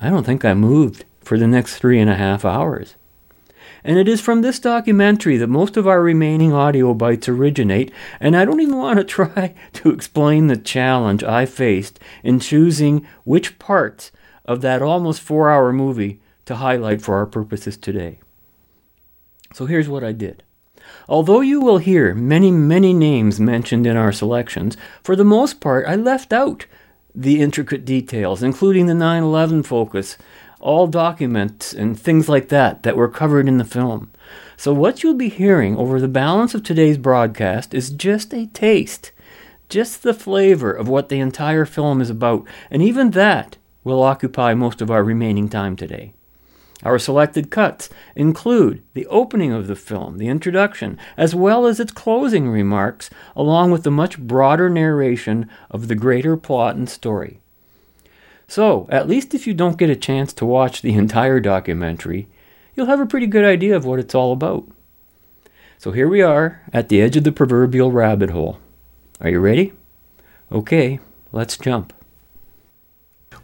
[0.01, 2.97] I don't think I moved for the next three and a half hours.
[3.85, 8.37] And it is from this documentary that most of our remaining audio bites originate, and
[8.37, 13.61] I don't even want to try to explain the challenge I faced in choosing which
[13.61, 14.11] parts
[14.45, 18.19] of that almost four hour movie to highlight for our purposes today.
[19.55, 20.43] So here's what I did.
[21.09, 25.87] Although you will hear many, many names mentioned in our selections, for the most part
[25.87, 26.67] I left out
[27.15, 30.17] the intricate details, including the 9 11 focus,
[30.61, 34.11] all documents and things like that that were covered in the film.
[34.57, 39.11] So, what you'll be hearing over the balance of today's broadcast is just a taste,
[39.69, 44.55] just the flavor of what the entire film is about, and even that will occupy
[44.55, 46.15] most of our remaining time today.
[46.85, 51.92] Our selected cuts include the opening of the film, the introduction, as well as its
[51.92, 57.40] closing remarks, along with the much broader narration of the greater plot and story.
[58.49, 62.29] So, at least if you don't get a chance to watch the entire documentary,
[62.75, 64.68] you'll have a pretty good idea of what it's all about.
[65.83, 68.61] So here we are at the edge of the proverbial rabbit hole.
[69.21, 69.73] Are you ready?
[70.53, 71.01] Okay,
[71.33, 71.92] let's jump.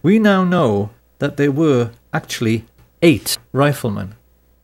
[0.03, 2.65] We now know that there were actually
[3.03, 4.15] eight riflemen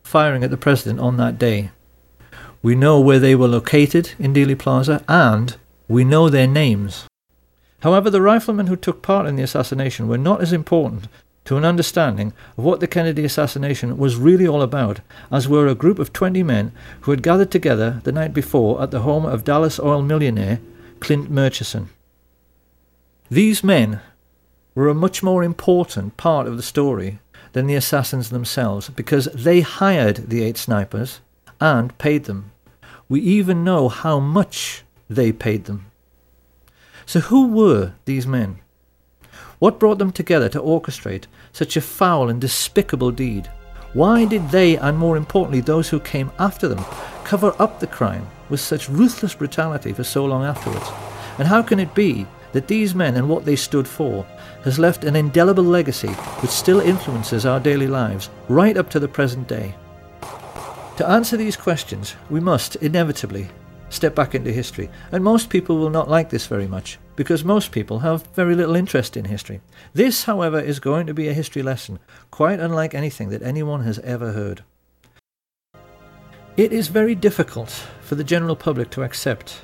[0.03, 1.71] firing at the president on that day.
[2.61, 5.55] We know where they were located in Dealey Plaza and
[5.87, 7.05] we know their names.
[7.81, 11.07] However, the riflemen who took part in the assassination were not as important
[11.45, 14.99] to an understanding of what the Kennedy assassination was really all about
[15.31, 16.71] as were a group of 20 men
[17.01, 20.59] who had gathered together the night before at the home of Dallas oil millionaire
[20.99, 21.89] Clint Murchison.
[23.29, 24.01] These men
[24.73, 27.19] were a much more important part of the story
[27.55, 31.21] than the assassins themselves because they hired the eight snipers
[31.61, 32.51] and paid them.
[33.07, 35.85] We even know how much they paid them.
[37.05, 38.59] So, who were these men?
[39.59, 43.49] What brought them together to orchestrate such a foul and despicable deed?
[43.93, 46.83] Why did they, and more importantly, those who came after them,
[47.23, 50.89] cover up the crime with such ruthless brutality for so long afterwards?
[51.39, 54.27] And how can it be that these men and what they stood for
[54.65, 56.09] has left an indelible legacy
[56.41, 59.73] which still influences our daily lives right up to the present day.
[60.97, 63.47] To answer these questions, we must inevitably
[63.89, 67.71] step back into history, and most people will not like this very much because most
[67.71, 69.61] people have very little interest in history.
[69.93, 71.99] This, however, is going to be a history lesson
[72.31, 74.63] quite unlike anything that anyone has ever heard.
[76.57, 77.69] It is very difficult
[78.01, 79.61] for the general public to accept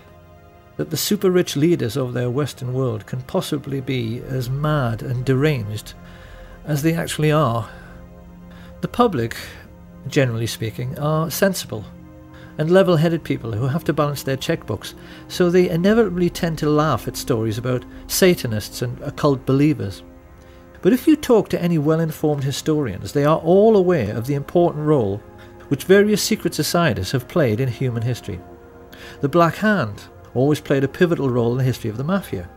[0.82, 5.24] that the super rich leaders of their Western world can possibly be as mad and
[5.24, 5.94] deranged
[6.66, 7.70] as they actually are.
[8.82, 9.38] The public,
[10.08, 11.86] generally speaking, are sensible
[12.58, 14.96] and level headed people who have to balance their checkbooks,
[15.28, 20.02] so they inevitably tend to laugh at stories about Satanists and occult believers.
[20.82, 24.34] But if you talk to any well informed historians, they are all aware of the
[24.34, 25.22] important role
[25.68, 28.40] which various secret societies have played in human history.
[29.20, 32.50] The Black Hand, always played a pivotal role in the history of the mafia.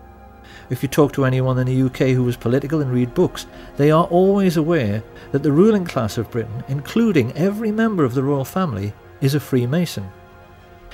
[0.71, 3.91] If you talk to anyone in the UK who was political and read books, they
[3.91, 8.45] are always aware that the ruling class of Britain, including every member of the royal
[8.45, 10.09] family, is a Freemason.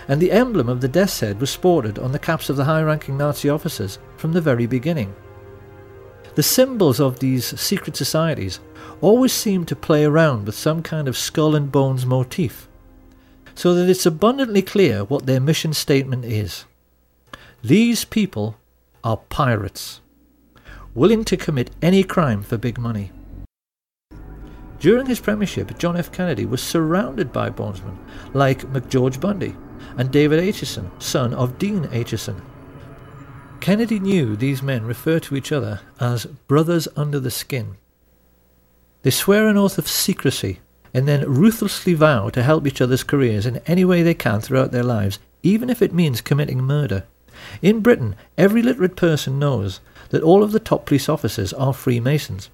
[0.09, 2.83] And the emblem of the death's head was sported on the caps of the high
[2.83, 5.14] ranking Nazi officers from the very beginning.
[6.35, 8.61] The symbols of these secret societies
[9.01, 12.69] always seem to play around with some kind of skull and bones motif,
[13.55, 16.64] so that it's abundantly clear what their mission statement is.
[17.62, 18.57] These people
[19.05, 20.01] are pirates,
[20.94, 23.12] willing to commit any crime for big money.
[24.79, 26.11] During his premiership, John F.
[26.11, 27.99] Kennedy was surrounded by Bonesmen
[28.33, 29.55] like McGeorge Bundy
[29.99, 32.40] and David Acheson, son of Dean Acheson.
[33.61, 37.77] Kennedy knew these men refer to each other as brothers under the skin.
[39.03, 40.61] They swear an oath of secrecy
[40.94, 44.73] and then ruthlessly vow to help each other's careers in any way they can throughout
[44.73, 47.05] their lives, even if it means committing murder.
[47.63, 52.51] In Britain, every literate person knows that all of the top police officers are Freemasons.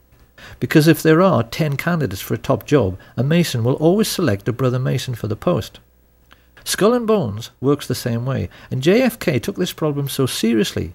[0.61, 4.49] Because if there are 10 candidates for a top job, a Mason will always select
[4.49, 5.81] a brother Mason for the post.
[6.65, 10.95] Skull and Bones works the same way, and JFK took this problem so seriously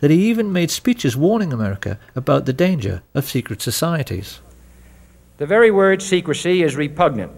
[0.00, 4.40] that he even made speeches warning America about the danger of secret societies.
[5.38, 7.32] The very word secrecy is repugnant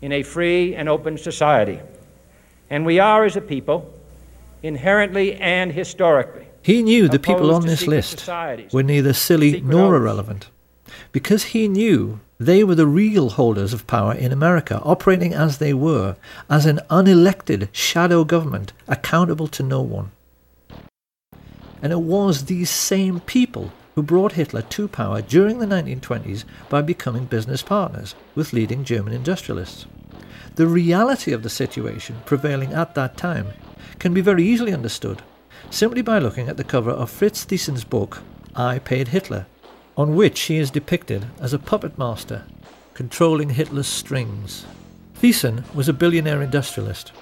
[0.00, 1.80] in a free and open society,
[2.68, 3.92] and we are, as a people,
[4.62, 6.46] inherently and historically.
[6.62, 8.28] He knew the people on this list
[8.72, 10.50] were neither silly nor irrelevant,
[11.12, 15.74] because he knew they were the real holders of power in America, operating as they
[15.74, 16.16] were,
[16.48, 20.10] as an unelected shadow government accountable to no one.
[21.82, 26.82] And it was these same people who brought Hitler to power during the 1920s by
[26.82, 29.86] becoming business partners with leading German industrialists.
[30.54, 33.48] The reality of the situation prevailing at that time
[33.98, 35.22] can be very easily understood
[35.70, 38.22] simply by looking at the cover of Fritz Thyssen's book,
[38.56, 39.46] I Paid Hitler,
[39.96, 42.44] on which he is depicted as a puppet master
[42.94, 44.66] controlling Hitler's strings.
[45.20, 47.12] Thiesen was a billionaire industrialist.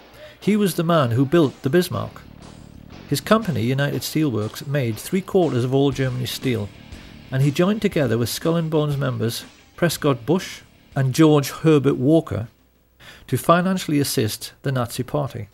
[0.41, 2.23] He was the man who built the Bismarck.
[3.09, 6.69] His company, United Steelworks, made three quarters of all Germany's steel,
[7.31, 9.45] and he joined together with Skull and Bones members
[9.77, 10.63] Prescott Bush
[10.97, 12.49] and George Herbert Walker
[13.29, 15.49] to financially assist the Nazi Party.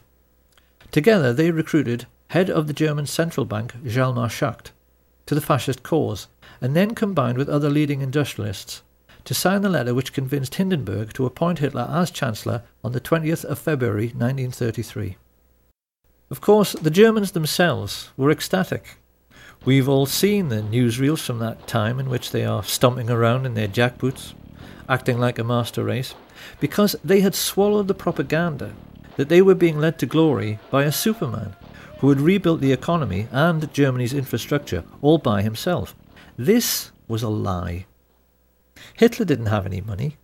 [0.91, 4.73] Together they recruited head of the German central bank Hjalmar Schacht
[5.27, 6.29] to the fascist cause,
[6.61, 8.83] and then combined with other leading industrialists
[9.25, 13.45] to sign the letter which convinced Hindenburg to appoint Hitler as Chancellor on the 20th
[13.45, 15.17] of February 1933.
[16.31, 18.99] Of course, the Germans themselves were ecstatic.
[19.65, 23.55] We've all seen the newsreels from that time in which they are stomping around in
[23.55, 24.35] their jackboots,
[24.89, 26.15] acting like a master race,
[26.61, 28.75] because they had swallowed the propaganda
[29.17, 31.55] that they were being led to glory by a superman
[31.99, 35.95] who had rebuilt the economy and Germany's infrastructure all by himself.
[36.37, 37.87] This was a lie.
[38.95, 40.17] Hitler didn't have any money.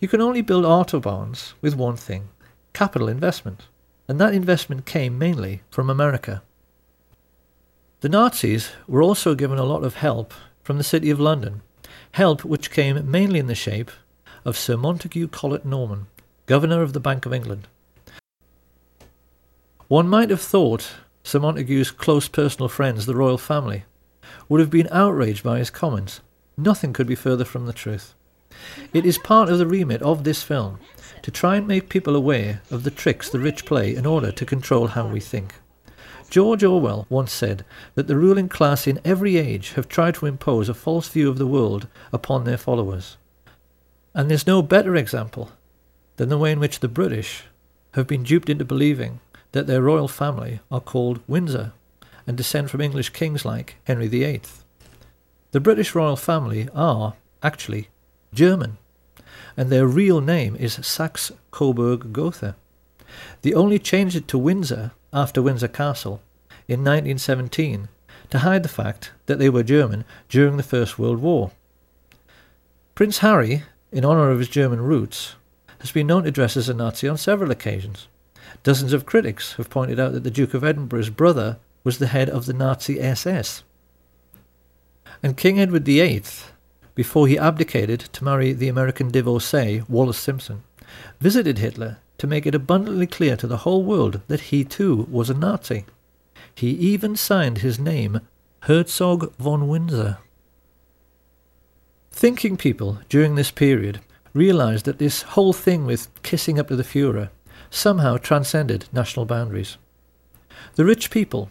[0.00, 2.28] You can only build autobahns with one thing
[2.72, 3.62] capital investment,
[4.08, 6.42] and that investment came mainly from America.
[8.00, 11.62] The Nazis were also given a lot of help from the City of London,
[12.12, 13.90] help which came mainly in the shape
[14.44, 16.06] of Sir Montague Collet Norman,
[16.46, 17.68] Governor of the Bank of England.
[19.88, 20.90] One might have thought
[21.22, 23.84] Sir Montague's close personal friends, the royal family,
[24.46, 26.20] would have been outraged by his comments.
[26.58, 28.14] Nothing could be further from the truth.
[28.92, 30.80] It is part of the remit of this film
[31.22, 34.44] to try and make people aware of the tricks the rich play in order to
[34.44, 35.54] control how we think.
[36.28, 37.64] George Orwell once said
[37.94, 41.38] that the ruling class in every age have tried to impose a false view of
[41.38, 43.16] the world upon their followers.
[44.12, 45.50] And there's no better example
[46.16, 47.44] than the way in which the British
[47.92, 49.20] have been duped into believing
[49.52, 51.72] that their royal family are called Windsor
[52.26, 54.42] and descend from English kings like Henry VIII.
[55.52, 57.88] The British royal family are, actually,
[58.32, 58.78] German,
[59.56, 62.56] and their real name is Saxe Coburg Gotha.
[63.42, 66.20] They only changed it to Windsor after Windsor Castle
[66.66, 67.88] in 1917
[68.30, 71.52] to hide the fact that they were German during the First World War.
[72.94, 73.62] Prince Harry,
[73.92, 75.36] in honour of his German roots,
[75.84, 78.08] has been known to dress as a Nazi on several occasions.
[78.62, 82.30] Dozens of critics have pointed out that the Duke of Edinburgh's brother was the head
[82.30, 83.62] of the Nazi SS.
[85.22, 86.22] And King Edward VIII,
[86.94, 90.62] before he abdicated to marry the American divorcee Wallis Simpson,
[91.20, 95.28] visited Hitler to make it abundantly clear to the whole world that he too was
[95.28, 95.84] a Nazi.
[96.54, 98.22] He even signed his name
[98.60, 100.16] Herzog von Windsor.
[102.10, 104.00] Thinking people during this period
[104.34, 107.30] realized that this whole thing with kissing up to the Fuhrer
[107.70, 109.78] somehow transcended national boundaries.
[110.74, 111.50] The rich people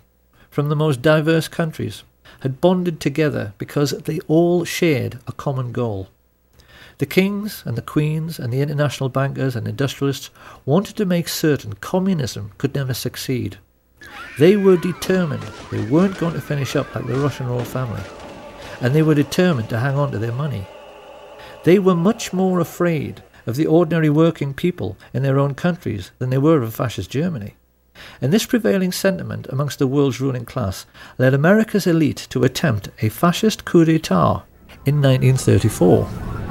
[0.49, 2.03] from the most diverse countries
[2.41, 6.09] had bonded together because they all shared a common goal.
[6.99, 10.29] The kings and the queens and the international bankers and industrialists
[10.65, 13.57] wanted to make certain communism could never succeed.
[14.38, 18.03] They were determined they weren't going to finish up like the Russian royal family,
[18.81, 20.67] and they were determined to hang on to their money.
[21.64, 26.30] They were much more afraid of the ordinary working people in their own countries than
[26.30, 27.55] they were of fascist Germany.
[28.22, 30.86] And this prevailing sentiment amongst the world's ruling class
[31.18, 34.43] led America's elite to attempt a fascist coup d'etat
[34.86, 36.43] in 1934.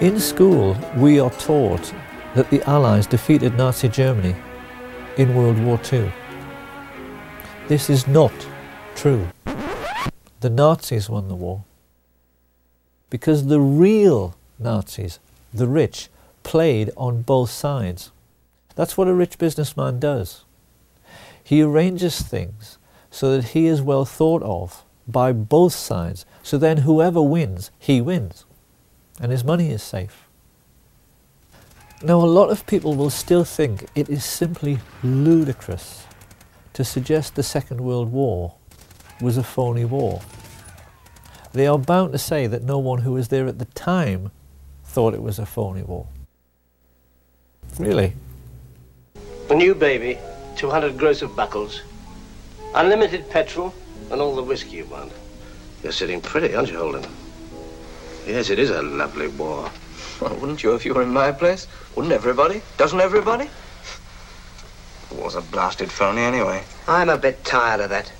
[0.00, 1.92] In school, we are taught
[2.34, 4.34] that the Allies defeated Nazi Germany
[5.18, 6.10] in World War II.
[7.68, 8.32] This is not
[8.94, 9.28] true.
[10.40, 11.64] The Nazis won the war
[13.10, 15.18] because the real Nazis,
[15.52, 16.08] the rich,
[16.44, 18.10] played on both sides.
[18.76, 20.44] That's what a rich businessman does.
[21.44, 22.78] He arranges things
[23.10, 28.00] so that he is well thought of by both sides, so then whoever wins, he
[28.00, 28.46] wins
[29.20, 30.26] and his money is safe.
[32.02, 36.06] Now, a lot of people will still think it is simply ludicrous
[36.72, 38.54] to suggest the Second World War
[39.20, 40.22] was a phony war.
[41.52, 44.30] They are bound to say that no one who was there at the time
[44.84, 46.06] thought it was a phony war.
[47.78, 48.14] Really?
[49.50, 50.18] A new baby,
[50.56, 51.82] 200 gross of buckles,
[52.74, 53.74] unlimited petrol,
[54.10, 55.12] and all the whiskey you want.
[55.82, 57.04] You're sitting pretty, aren't you, Holden?
[58.26, 59.70] Yes, it is a lovely war.
[60.20, 61.66] Well, wouldn't you if you were in my place?
[61.96, 62.60] Wouldn't everybody?
[62.76, 63.48] Doesn't everybody?
[65.08, 66.62] The war's a blasted phony anyway.
[66.86, 68.12] I'm a bit tired of that.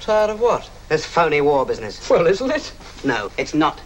[0.00, 0.68] Tired of what?
[0.90, 2.10] This phony war business.
[2.10, 2.70] Well, isn't it?
[3.02, 3.80] No, it's not.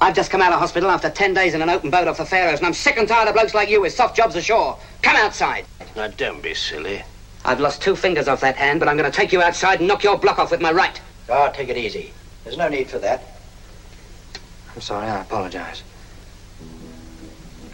[0.00, 2.24] I've just come out of hospital after ten days in an open boat off the
[2.24, 4.78] Faroes, and I'm sick and tired of blokes like you with soft jobs ashore.
[5.02, 5.66] Come outside.
[5.94, 7.02] Now, don't be silly.
[7.44, 9.88] I've lost two fingers off that hand, but I'm going to take you outside and
[9.88, 10.98] knock your block off with my right.
[11.28, 12.12] Ah, take it easy.
[12.46, 13.24] There's no need for that.
[14.72, 15.82] I'm sorry, I apologize.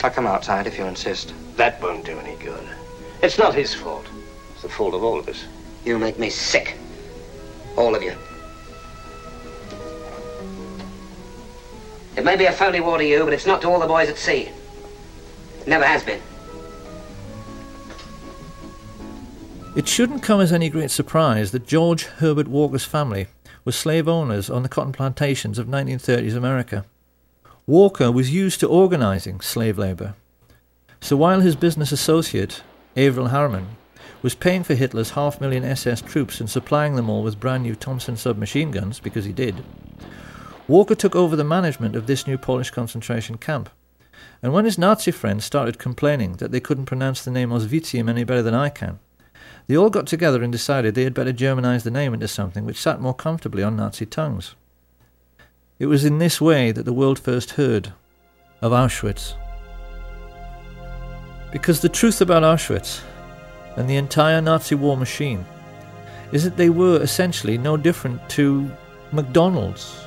[0.02, 1.34] I'll come outside if you insist.
[1.56, 2.66] That won't do any good.
[3.22, 4.06] It's not his fault.
[4.54, 5.44] It's the fault of all of us.
[5.84, 6.78] You make me sick.
[7.76, 8.14] All of you.
[12.16, 14.08] It may be a phony war to you, but it's not to all the boys
[14.08, 14.48] at sea.
[15.60, 16.22] It never has been.
[19.76, 23.26] It shouldn't come as any great surprise that George Herbert Walker's family
[23.64, 26.84] were slave owners on the cotton plantations of 1930s America.
[27.66, 30.14] Walker was used to organizing slave labor.
[31.00, 32.62] So while his business associate,
[32.96, 33.76] Averell Harriman,
[34.22, 37.74] was paying for Hitler's half million SS troops and supplying them all with brand new
[37.74, 39.64] Thompson submachine guns, because he did,
[40.68, 43.68] Walker took over the management of this new Polish concentration camp.
[44.42, 48.24] And when his Nazi friends started complaining that they couldn't pronounce the name Auschwitzim any
[48.24, 48.98] better than I can,
[49.66, 52.80] they all got together and decided they had better Germanize the name into something which
[52.80, 54.54] sat more comfortably on Nazi tongues.
[55.78, 57.92] It was in this way that the world first heard
[58.60, 59.34] of Auschwitz.
[61.50, 63.00] Because the truth about Auschwitz
[63.76, 65.44] and the entire Nazi war machine
[66.32, 68.70] is that they were essentially no different to
[69.12, 70.06] McDonald's.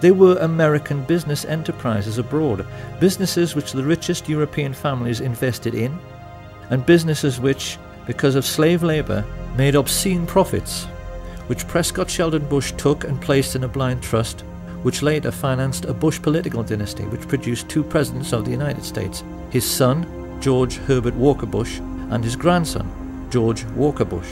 [0.00, 2.66] They were American business enterprises abroad,
[3.00, 5.98] businesses which the richest European families invested in,
[6.70, 9.24] and businesses which because of slave labour,
[9.56, 10.84] made obscene profits,
[11.46, 14.40] which Prescott Sheldon Bush took and placed in a blind trust,
[14.82, 19.24] which later financed a Bush political dynasty which produced two presidents of the United States
[19.50, 20.04] his son,
[20.40, 21.78] George Herbert Walker Bush,
[22.10, 22.90] and his grandson,
[23.30, 24.28] George Walker Bush.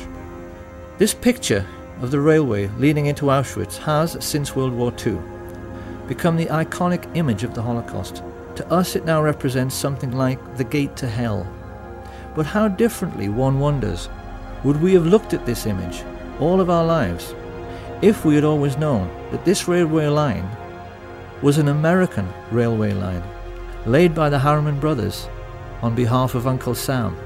[0.99, 1.64] This picture
[2.01, 5.18] of the railway leading into Auschwitz has, since World War II,
[6.09, 8.23] become the iconic image of the Holocaust.
[8.57, 11.47] To us, it now represents something like the gate to hell
[12.35, 14.09] but how differently, one wonders,
[14.64, 16.05] would we have looked at this image
[16.41, 17.35] all of our lives
[18.01, 20.49] if we had always known that this railway line
[21.41, 23.22] was an American railway line
[23.87, 25.28] laid by the Harriman brothers
[25.83, 27.16] on behalf of Uncle Sam.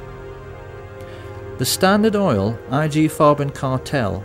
[1.59, 4.25] The Standard Oil IG Farben cartel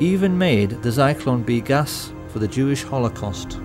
[0.00, 3.58] even made the Zyklon B gas for the Jewish Holocaust.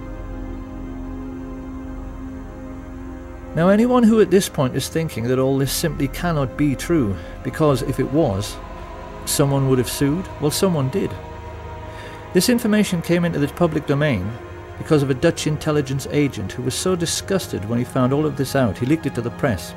[3.53, 7.17] Now, anyone who at this point is thinking that all this simply cannot be true,
[7.43, 8.55] because if it was,
[9.25, 11.11] someone would have sued, well, someone did.
[12.33, 14.31] This information came into the public domain
[14.77, 18.37] because of a Dutch intelligence agent who was so disgusted when he found all of
[18.37, 19.75] this out, he leaked it to the press.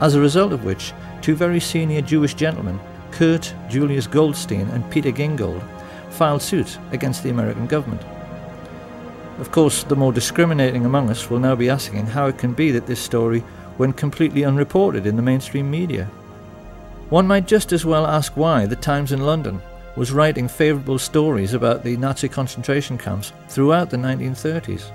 [0.00, 0.92] As a result of which,
[1.22, 2.80] two very senior Jewish gentlemen,
[3.12, 5.62] Kurt Julius Goldstein and Peter Gingold,
[6.10, 8.02] filed suit against the American government.
[9.38, 12.70] Of course, the more discriminating among us will now be asking how it can be
[12.70, 13.42] that this story
[13.78, 16.04] went completely unreported in the mainstream media.
[17.10, 19.60] One might just as well ask why the Times in London
[19.96, 24.90] was writing favourable stories about the Nazi concentration camps throughout the 1930s,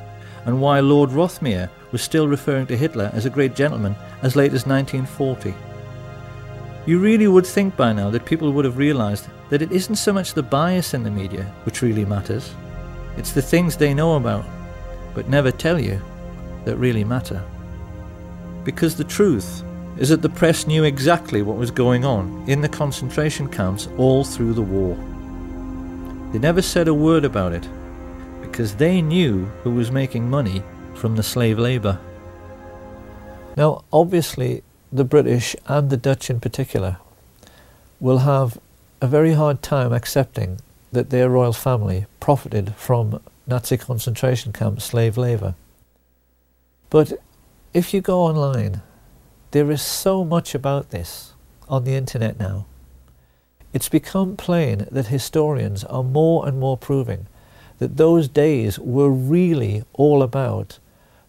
[0.45, 4.53] and why Lord Rothermere was still referring to Hitler as a great gentleman as late
[4.53, 5.53] as 1940.
[6.85, 10.13] You really would think by now that people would have realised that it isn't so
[10.13, 12.53] much the bias in the media which really matters,
[13.17, 14.45] it's the things they know about,
[15.13, 16.01] but never tell you,
[16.65, 17.43] that really matter.
[18.63, 19.63] Because the truth
[19.97, 24.23] is that the press knew exactly what was going on in the concentration camps all
[24.23, 24.95] through the war.
[26.31, 27.67] They never said a word about it,
[28.41, 30.63] because they knew who was making money
[30.95, 31.99] from the slave labour.
[33.57, 36.97] Now, obviously, the British and the Dutch in particular
[37.99, 38.57] will have
[39.01, 40.59] a very hard time accepting
[40.91, 45.55] that their royal family profited from Nazi concentration camp slave labour.
[46.89, 47.13] But
[47.73, 48.81] if you go online,
[49.51, 51.33] there is so much about this
[51.67, 52.65] on the internet now.
[53.73, 57.27] It's become plain that historians are more and more proving
[57.77, 60.79] that those days were really all about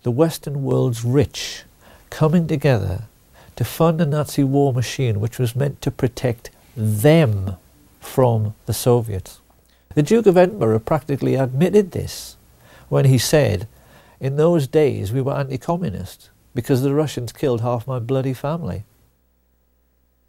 [0.02, 1.64] the Western world's rich
[2.08, 3.04] coming together
[3.56, 7.56] to fund a Nazi war machine which was meant to protect them
[8.00, 9.39] from the Soviets.
[9.94, 12.36] The Duke of Edinburgh practically admitted this
[12.88, 13.66] when he said,
[14.20, 18.84] In those days we were anti communist because the Russians killed half my bloody family.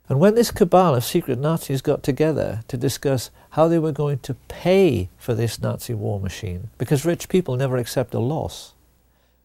[0.09, 4.17] And when this cabal of secret Nazis got together to discuss how they were going
[4.19, 8.73] to pay for this Nazi war machine, because rich people never accept a loss,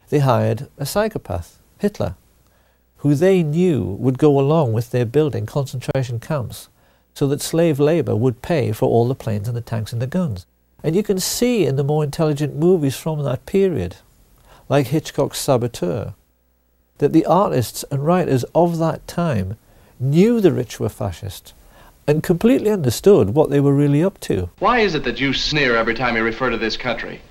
[0.09, 2.17] they hired a psychopath, Hitler,
[2.99, 6.71] who they knew would go along with their building concentration camps
[7.17, 10.07] so that slave labor would pay for all the planes and the tanks and the
[10.07, 10.45] guns.
[10.85, 13.97] And you can see in the more intelligent movies from that period,
[14.69, 16.13] like Hitchcock's Saboteur,
[16.99, 19.57] that the artists and writers of that time
[19.99, 21.55] knew the rich were fascist
[22.07, 24.51] and completely understood what they were really up to.
[24.59, 27.23] Why is it that you sneer every time you refer to this country?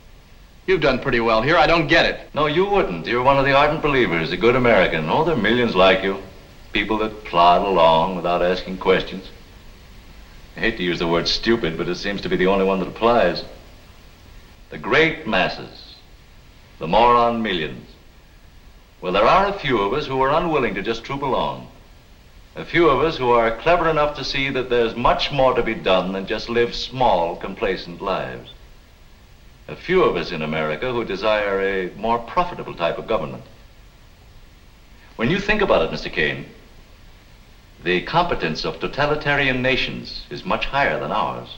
[0.65, 1.57] You've done pretty well here.
[1.57, 2.27] I don't get it.
[2.33, 3.05] No, you wouldn't.
[3.05, 5.07] You're one of the ardent believers, a good American.
[5.07, 6.23] Oh, there are millions like you.
[6.73, 9.29] People that plod along without asking questions.
[10.55, 12.79] I hate to use the word stupid, but it seems to be the only one
[12.79, 13.43] that applies.
[14.69, 15.85] The great masses
[16.79, 17.87] the moron millions.
[19.01, 21.67] Well, there are a few of us who are unwilling to just troop along.
[22.55, 25.63] A few of us who are clever enough to see that there's much more to
[25.63, 28.51] be done than just live small, complacent lives.
[29.67, 33.43] A few of us in America who desire a more profitable type of government.
[35.15, 36.11] When you think about it, Mr.
[36.11, 36.45] Kane,
[37.85, 41.55] the competence of totalitarian nations is much higher than ours.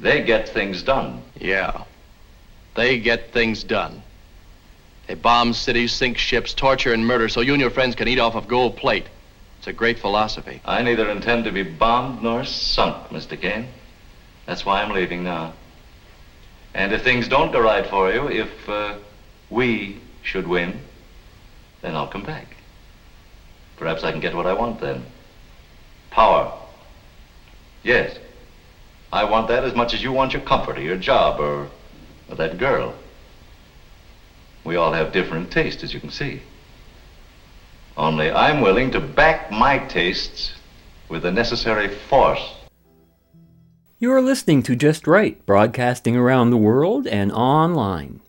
[0.00, 1.22] They get things done.
[1.38, 1.84] Yeah.
[2.74, 4.02] They get things done.
[5.06, 8.18] They bomb cities, sink ships, torture and murder so you and your friends can eat
[8.18, 9.04] off of gold plate.
[9.58, 10.62] It's a great philosophy.
[10.64, 13.38] I neither intend to be bombed nor sunk, Mr.
[13.38, 13.68] Kane.
[14.46, 15.52] That's why I'm leaving now.
[16.72, 18.96] And if things don't go right for you, if uh,
[19.50, 20.80] we should win,
[21.82, 22.46] then I'll come back.
[23.76, 25.04] Perhaps I can get what I want then.
[26.10, 26.52] Power.
[27.82, 28.18] Yes.
[29.12, 31.68] I want that as much as you want your comfort or your job or,
[32.28, 32.94] or that girl.
[34.64, 36.42] We all have different tastes, as you can see.
[37.96, 40.52] Only I'm willing to back my tastes
[41.08, 42.54] with the necessary force.
[43.98, 48.20] You are listening to Just Right, broadcasting around the world and online.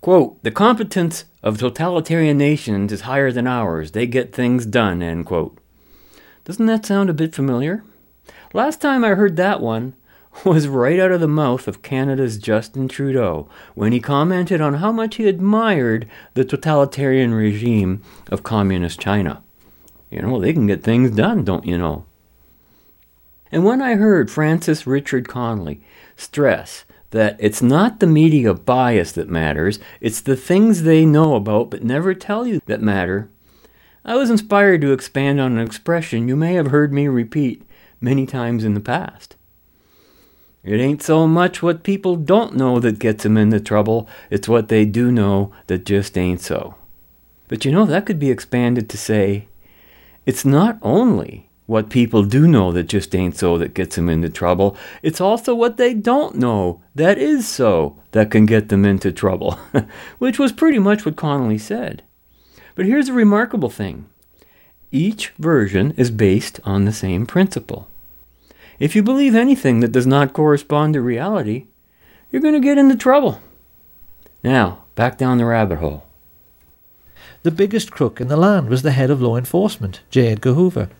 [0.00, 3.90] Quote, the competence of totalitarian nations is higher than ours.
[3.90, 5.58] They get things done, end quote.
[6.44, 7.82] Doesn't that sound a bit familiar?
[8.52, 9.94] Last time I heard that one
[10.44, 14.92] was right out of the mouth of Canada's Justin Trudeau when he commented on how
[14.92, 19.42] much he admired the totalitarian regime of Communist China.
[20.10, 22.04] You know, they can get things done, don't you know?
[23.50, 25.80] And when I heard Francis Richard Connolly
[26.16, 31.70] stress that it's not the media bias that matters, it's the things they know about
[31.70, 33.30] but never tell you that matter,
[34.06, 37.62] I was inspired to expand on an expression you may have heard me repeat
[38.02, 39.36] many times in the past.
[40.62, 44.68] It ain't so much what people don't know that gets them into trouble, it's what
[44.68, 46.74] they do know that just ain't so.
[47.48, 49.48] But you know, that could be expanded to say,
[50.26, 54.28] it's not only what people do know that just ain't so that gets them into
[54.28, 59.10] trouble, it's also what they don't know that is so that can get them into
[59.10, 59.52] trouble,
[60.18, 62.02] which was pretty much what Connolly said.
[62.74, 64.08] But here's a remarkable thing
[64.90, 67.88] each version is based on the same principle.
[68.78, 71.66] If you believe anything that does not correspond to reality,
[72.30, 73.40] you're going to get into trouble.
[74.42, 76.06] Now, back down the rabbit hole.
[77.42, 80.28] The biggest crook in the land was the head of law enforcement, J.
[80.28, 80.90] Edgar Hoover.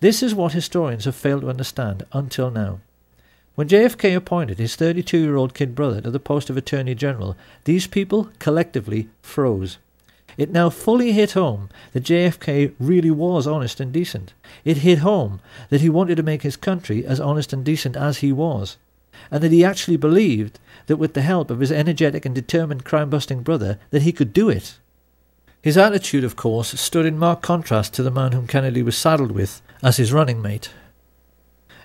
[0.00, 2.80] This is what historians have failed to understand until now.
[3.54, 7.36] When JFK appointed his 32 year old kid brother to the post of Attorney General,
[7.64, 9.78] these people collectively froze.
[10.36, 14.32] It now fully hit home that JFK really was honest and decent.
[14.64, 18.18] It hit home that he wanted to make his country as honest and decent as
[18.18, 18.76] he was,
[19.30, 23.42] and that he actually believed that with the help of his energetic and determined crime-busting
[23.42, 24.78] brother that he could do it.
[25.60, 29.30] His attitude, of course, stood in marked contrast to the man whom Kennedy was saddled
[29.32, 30.70] with as his running mate.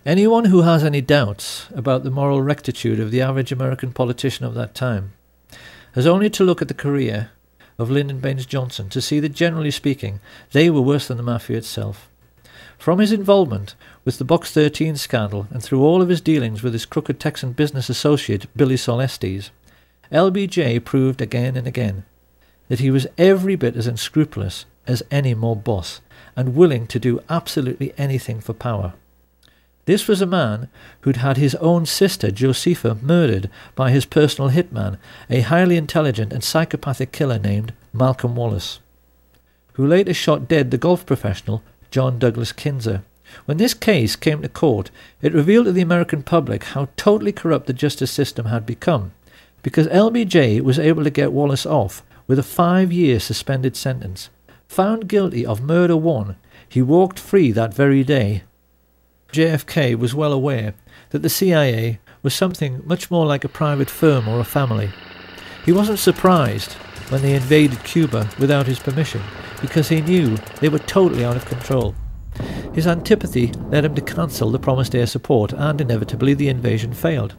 [0.05, 4.53] Anyone who has any doubts about the moral rectitude of the average American politician of
[4.55, 5.13] that time
[5.93, 7.31] has only to look at the career
[7.77, 10.19] of Lyndon Baines Johnson to see that, generally speaking,
[10.51, 12.09] they were worse than the Mafia itself.
[12.77, 13.75] From his involvement
[14.05, 17.51] with the Box 13 scandal and through all of his dealings with his crooked Texan
[17.51, 19.51] business associate Billie Sol Estes,
[20.11, 22.03] LBJ proved again and again
[22.69, 26.01] that he was every bit as unscrupulous as any mob boss
[26.35, 28.93] and willing to do absolutely anything for power.
[29.87, 30.67] This was a man
[31.01, 34.97] who'd had his own sister, Josefa, murdered by his personal hitman,
[35.29, 38.81] a highly intelligent and psychopathic killer named Malcolm Wallace,
[39.75, 43.03] who later shot dead the golf professional John Douglas Kinser.
[43.45, 47.67] When this case came to court, it revealed to the American public how totally corrupt
[47.67, 49.13] the justice system had become,
[49.63, 54.29] because LBJ was able to get Wallace off with a five-year suspended sentence.
[54.67, 56.35] Found guilty of murder one,
[56.67, 58.43] he walked free that very day
[59.31, 60.73] JFK was well aware
[61.09, 64.89] that the CIA was something much more like a private firm or a family.
[65.65, 66.73] He wasn't surprised
[67.09, 69.21] when they invaded Cuba without his permission
[69.61, 71.95] because he knew they were totally out of control.
[72.73, 77.35] His antipathy led him to cancel the promised air support and inevitably the invasion failed.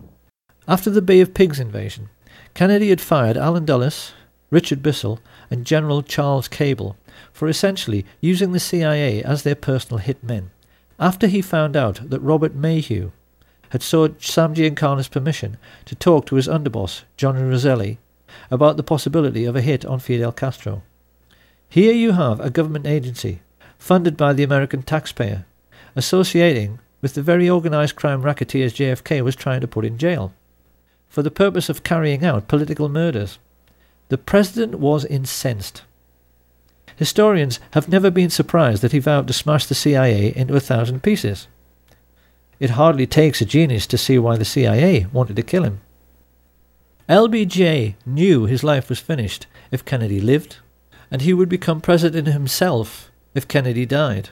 [0.67, 2.09] After the Bay of Pigs invasion,
[2.55, 4.13] Kennedy had fired Allen Dulles,
[4.51, 5.21] Richard Bissell,
[5.51, 6.97] and General Charles Cabell
[7.33, 10.51] for essentially using the CIA as their personal hitmen
[10.99, 13.13] after he found out that Robert Maheu
[13.71, 17.99] had sought Sam Giancana's permission to talk to his underboss, Johnny Roselli,
[18.51, 20.83] about the possibility of a hit on Fidel Castro.
[21.69, 23.41] Here you have a government agency,
[23.79, 25.45] funded by the American taxpayer,
[25.95, 30.33] associating with the very organized crime racketeers JFK was trying to put in jail.
[31.09, 33.39] for the purpose of carrying out political murders.
[34.09, 35.83] The president was incensed.
[36.99, 41.01] Historians have never been surprised that he vowed to smash the CIA into a thousand
[41.01, 41.47] pieces.
[42.59, 45.81] It hardly takes a genius to see why the CIA wanted to kill him.
[47.09, 50.57] LBJ knew his life was finished if Kennedy lived,
[51.09, 54.31] and he would become president himself if Kennedy died.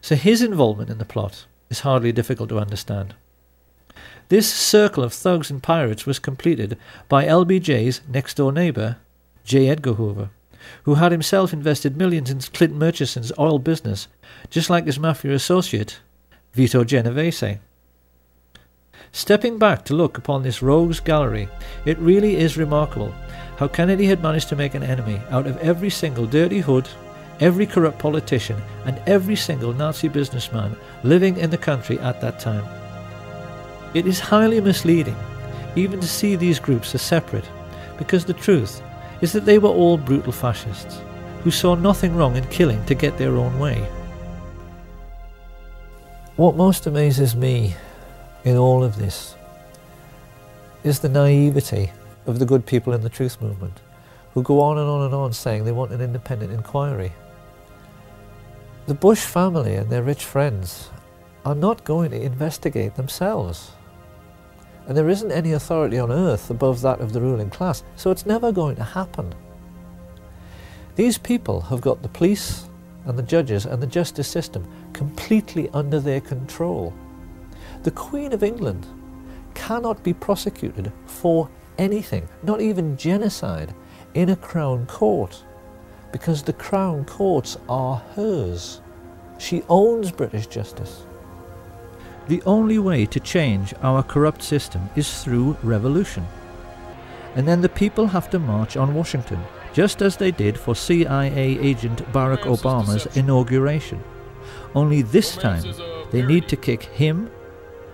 [0.00, 3.14] So his involvement in the plot is hardly difficult to understand.
[4.30, 6.78] This circle of thugs and pirates was completed
[7.10, 8.96] by LBJ's next door neighbour,
[9.44, 9.68] J.
[9.68, 10.30] Edgar Hoover,
[10.84, 14.08] who had himself invested millions in Clint Murchison's oil business,
[14.50, 16.00] just like his mafia associate,
[16.52, 17.58] Vito Genovese.
[19.10, 21.48] Stepping back to look upon this rogues gallery,
[21.84, 23.14] it really is remarkable
[23.58, 26.88] how Kennedy had managed to make an enemy out of every single dirty hood,
[27.40, 28.56] every corrupt politician,
[28.86, 32.64] and every single Nazi businessman living in the country at that time.
[33.94, 35.16] It is highly misleading
[35.76, 37.48] even to see these groups as separate,
[37.98, 38.82] because the truth
[39.22, 41.00] is that they were all brutal fascists
[41.42, 43.78] who saw nothing wrong in killing to get their own way.
[46.36, 47.74] What most amazes me
[48.44, 49.36] in all of this
[50.84, 51.92] is the naivety
[52.26, 53.80] of the good people in the truth movement
[54.34, 57.12] who go on and on and on saying they want an independent inquiry.
[58.86, 60.90] The Bush family and their rich friends
[61.44, 63.72] are not going to investigate themselves.
[64.86, 68.26] And there isn't any authority on earth above that of the ruling class, so it's
[68.26, 69.34] never going to happen.
[70.96, 72.68] These people have got the police
[73.06, 76.92] and the judges and the justice system completely under their control.
[77.82, 78.86] The Queen of England
[79.54, 83.74] cannot be prosecuted for anything, not even genocide,
[84.14, 85.44] in a Crown Court,
[86.12, 88.80] because the Crown Courts are hers.
[89.38, 91.04] She owns British justice.
[92.28, 96.26] The only way to change our corrupt system is through revolution.
[97.34, 99.42] And then the people have to march on Washington,
[99.72, 104.02] just as they did for CIA agent Barack Obama's inauguration.
[104.74, 105.64] Only this time,
[106.10, 107.30] they need to kick him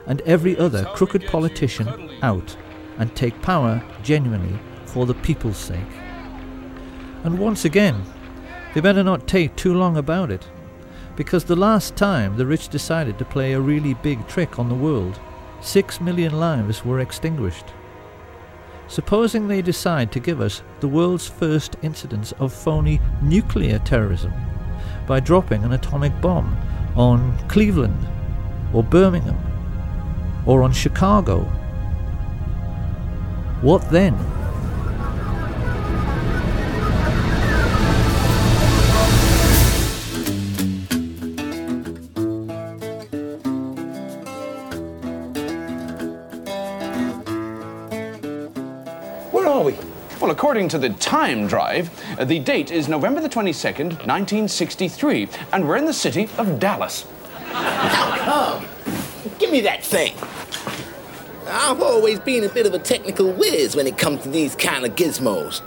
[0.06, 2.56] and every other crooked politician out
[2.98, 5.92] and take power genuinely for the people's sake.
[7.24, 8.02] And once again,
[8.74, 10.46] they better not take too long about it,
[11.18, 14.74] because the last time the rich decided to play a really big trick on the
[14.74, 15.18] world,
[15.60, 17.64] six million lives were extinguished.
[18.86, 24.32] Supposing they decide to give us the world's first incidence of phony nuclear terrorism
[25.08, 26.56] by dropping an atomic bomb
[26.94, 28.06] on Cleveland
[28.72, 29.40] or Birmingham
[30.46, 31.40] or on Chicago.
[33.60, 34.14] What then?
[50.38, 51.90] According to the time drive,
[52.28, 57.08] the date is November the 22nd, 1963, and we're in the city of Dallas.
[57.50, 58.64] Come,
[59.40, 60.14] give me that thing.
[61.48, 64.86] I've always been a bit of a technical whiz when it comes to these kind
[64.86, 65.60] of gizmos.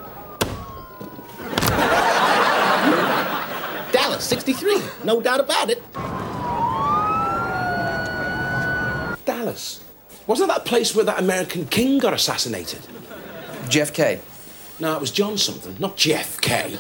[3.91, 5.84] Dallas, 63, no doubt about it.
[9.26, 9.84] Dallas.
[10.28, 12.80] Wasn't that place where that American king got assassinated?
[13.67, 14.22] Jeff K.
[14.82, 16.75] No, it was John something, not Jeff K.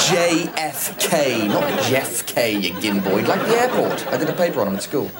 [0.00, 4.06] JFK, not Jeff K, you gimboid, like the airport.
[4.06, 5.10] I did a paper on him at school.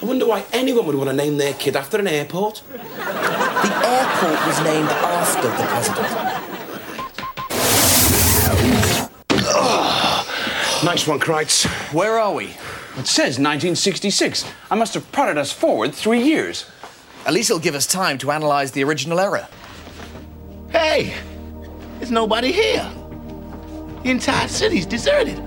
[0.00, 2.62] I wonder why anyone would want to name their kid after an airport.
[2.96, 6.08] The airport was named after the president.
[10.82, 11.66] Nice one, Krytes.
[11.92, 12.46] Where are we?
[12.96, 14.50] It says 1966.
[14.70, 16.64] I must have prodded us forward three years.
[17.26, 19.46] At least it'll give us time to analyze the original error.
[20.72, 21.14] Hey,
[21.98, 22.88] there's nobody here.
[24.04, 25.38] The entire city's deserted.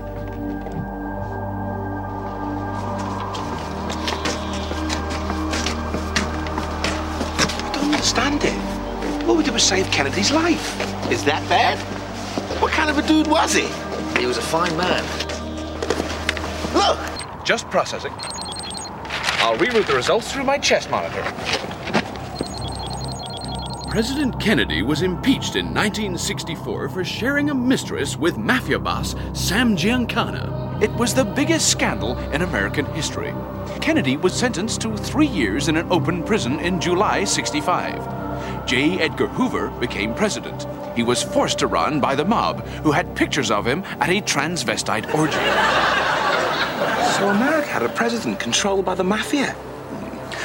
[7.40, 9.24] I don't understand it.
[9.26, 11.10] All we did was save Kennedy's life.
[11.10, 11.78] Is that bad?
[12.60, 13.66] What kind of a dude was he?
[14.20, 15.02] He was a fine man.
[16.74, 16.98] Look!
[17.46, 18.12] Just processing.
[19.40, 21.22] I'll reroute the results through my chest monitor.
[23.94, 30.82] President Kennedy was impeached in 1964 for sharing a mistress with mafia boss Sam Giancana.
[30.82, 33.32] It was the biggest scandal in American history.
[33.80, 38.66] Kennedy was sentenced to three years in an open prison in July 65.
[38.66, 38.98] J.
[38.98, 40.66] Edgar Hoover became president.
[40.96, 44.20] He was forced to run by the mob, who had pictures of him at a
[44.20, 45.34] transvestite orgy.
[47.16, 49.54] So America had a president controlled by the mafia.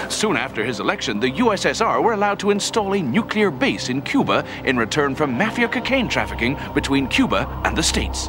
[0.09, 4.43] Soon after his election, the USSR were allowed to install a nuclear base in Cuba
[4.65, 8.27] in return for mafia cocaine trafficking between Cuba and the States.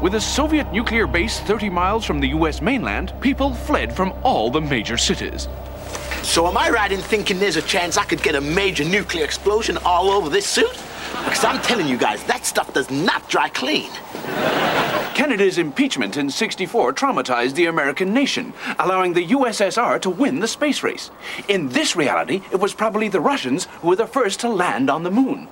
[0.00, 4.50] With a Soviet nuclear base 30 miles from the US mainland, people fled from all
[4.50, 5.46] the major cities.
[6.22, 9.24] So am I right in thinking there's a chance I could get a major nuclear
[9.24, 10.74] explosion all over this suit?
[11.24, 13.90] Because I'm telling you guys, that stuff does not dry clean.
[15.14, 20.82] Kennedy's impeachment in 64 traumatized the American nation, allowing the USSR to win the space
[20.82, 21.10] race.
[21.48, 25.02] In this reality, it was probably the Russians who were the first to land on
[25.02, 25.48] the moon.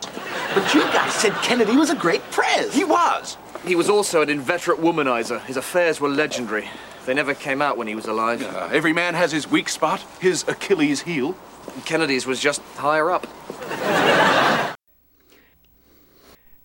[0.54, 2.74] But you guys said Kennedy was a great prez.
[2.74, 3.36] He was.
[3.66, 5.44] He was also an inveterate womanizer.
[5.44, 6.70] His affairs were legendary.
[7.04, 8.42] They never came out when he was alive.
[8.42, 11.36] Uh, every man has his weak spot, his Achilles heel.
[11.84, 13.26] Kennedy's was just higher up.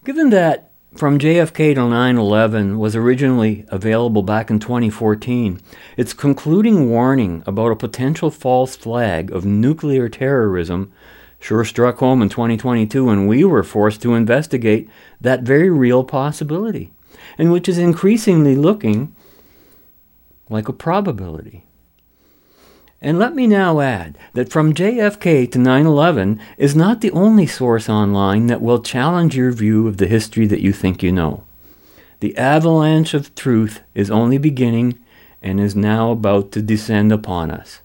[0.03, 5.61] Given that From JFK to 9 11 was originally available back in 2014,
[5.95, 10.91] its concluding warning about a potential false flag of nuclear terrorism
[11.39, 14.89] sure struck home in 2022 when we were forced to investigate
[15.21, 16.91] that very real possibility,
[17.37, 19.15] and which is increasingly looking
[20.49, 21.63] like a probability.
[23.03, 27.45] And let me now add that From JFK to 9 11 is not the only
[27.45, 31.43] source online that will challenge your view of the history that you think you know.
[32.21, 34.97] The avalanche of truth is only beginning
[35.41, 37.81] and is now about to descend upon us.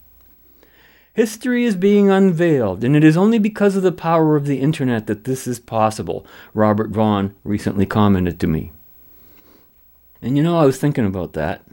[1.14, 5.08] History is being unveiled, and it is only because of the power of the internet
[5.08, 8.70] that this is possible, Robert Vaughn recently commented to me.
[10.22, 11.64] And you know, I was thinking about that,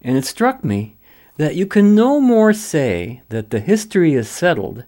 [0.00, 0.96] and it struck me
[1.38, 4.84] that you can no more say that the history is settled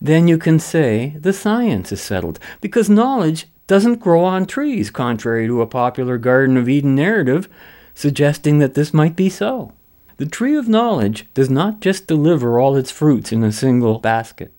[0.00, 5.46] than you can say the science is settled, because knowledge doesn't grow on trees, contrary
[5.46, 7.48] to a popular Garden of Eden narrative
[7.94, 9.72] suggesting that this might be so.
[10.16, 14.52] The tree of knowledge does not just deliver all its fruits in a single basket.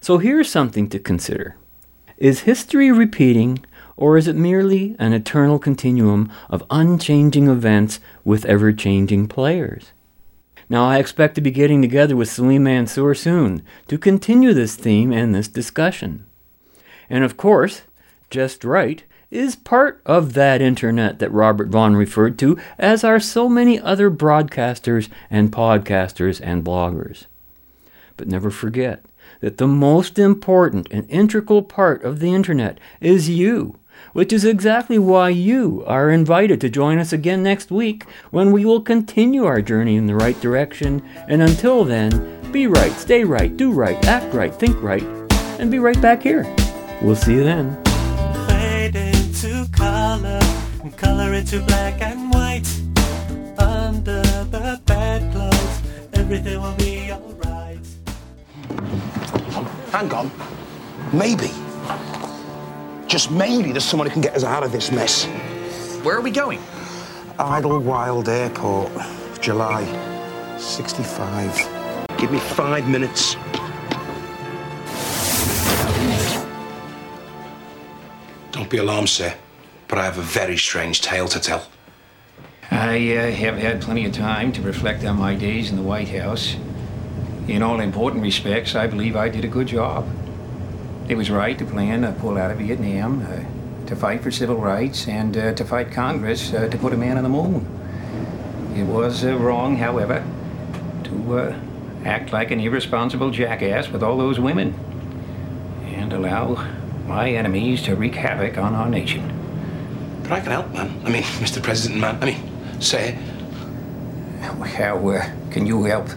[0.00, 1.56] So here's something to consider
[2.16, 3.64] Is history repeating,
[3.96, 9.92] or is it merely an eternal continuum of unchanging events with ever changing players?
[10.70, 15.12] Now, I expect to be getting together with Salim Mansur soon to continue this theme
[15.12, 16.26] and this discussion.
[17.08, 17.82] And of course,
[18.30, 23.48] Just Right is part of that internet that Robert Vaughn referred to, as are so
[23.48, 27.26] many other broadcasters and podcasters and bloggers.
[28.16, 29.04] But never forget
[29.40, 33.76] that the most important and integral part of the internet is you,
[34.18, 38.64] which is exactly why you are invited to join us again next week when we
[38.64, 41.00] will continue our journey in the right direction.
[41.28, 45.04] And until then, be right, stay right, do right, act right, think right,
[45.60, 46.42] and be right back here.
[47.00, 47.80] We'll see you then.
[48.48, 50.40] Fade into color,
[50.82, 52.66] and color into black and white.
[53.56, 55.80] Under the bedclothes,
[56.14, 57.86] everything will be alright.
[59.92, 60.28] Hang on.
[61.12, 61.52] Maybe.
[63.08, 65.24] Just maybe there's someone who can get us out of this mess.
[66.04, 66.60] Where are we going?
[67.38, 68.92] Idlewild Airport,
[69.40, 69.86] July
[70.58, 71.56] 65.
[72.18, 73.34] Give me five minutes.
[78.52, 79.34] Don't be alarmed, sir,
[79.88, 81.66] but I have a very strange tale to tell.
[82.70, 86.08] I uh, have had plenty of time to reflect on my days in the White
[86.10, 86.56] House.
[87.46, 90.06] In all important respects, I believe I did a good job.
[91.08, 94.56] It was right to plan to pull out of Vietnam, uh, to fight for civil
[94.56, 97.66] rights, and uh, to fight Congress uh, to put a man on the moon.
[98.76, 100.22] It was uh, wrong, however,
[101.04, 101.60] to uh,
[102.04, 104.74] act like an irresponsible jackass with all those women
[105.86, 106.68] and allow
[107.06, 109.22] my enemies to wreak havoc on our nation.
[110.22, 111.00] But I can help, man.
[111.06, 111.62] I mean, Mr.
[111.62, 112.22] President, man.
[112.22, 113.12] I mean, say
[114.42, 116.08] How uh, can you help?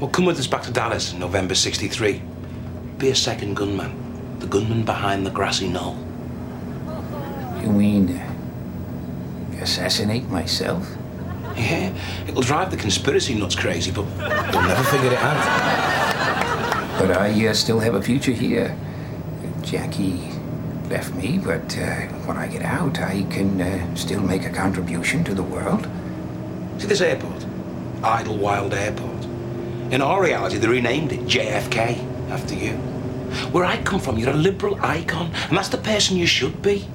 [0.00, 2.22] Well, come with us back to Dallas in November 63.
[2.98, 3.92] Be a second gunman.
[4.40, 5.96] The gunman behind the grassy knoll.
[7.62, 10.84] You mean uh, assassinate myself?
[11.56, 11.96] Yeah,
[12.26, 14.02] it'll drive the conspiracy nuts crazy, but
[14.50, 16.98] they'll never figure it out.
[16.98, 18.76] But I uh, still have a future here.
[19.62, 20.32] Jackie
[20.88, 25.22] left me, but uh, when I get out, I can uh, still make a contribution
[25.22, 25.86] to the world.
[26.78, 27.46] See this airport?
[28.02, 29.24] Idlewild Airport.
[29.92, 32.72] In our reality, they renamed it JFK after you.
[33.52, 36.86] Where I come from, you're a liberal icon, and that's the person you should be.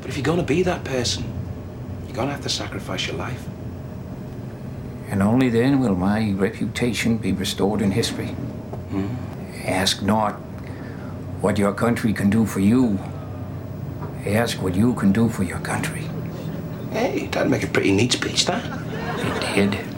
[0.00, 1.24] But if you're going to be that person,
[2.06, 3.46] you're going to have to sacrifice your life.
[5.08, 8.28] And only then will my reputation be restored in history.
[8.90, 9.08] Hmm.
[9.64, 10.34] Ask not
[11.40, 12.98] what your country can do for you.
[14.26, 16.02] Ask what you can do for your country.
[16.90, 18.64] Hey, that'd make a pretty neat speech, that.
[19.18, 19.93] It did.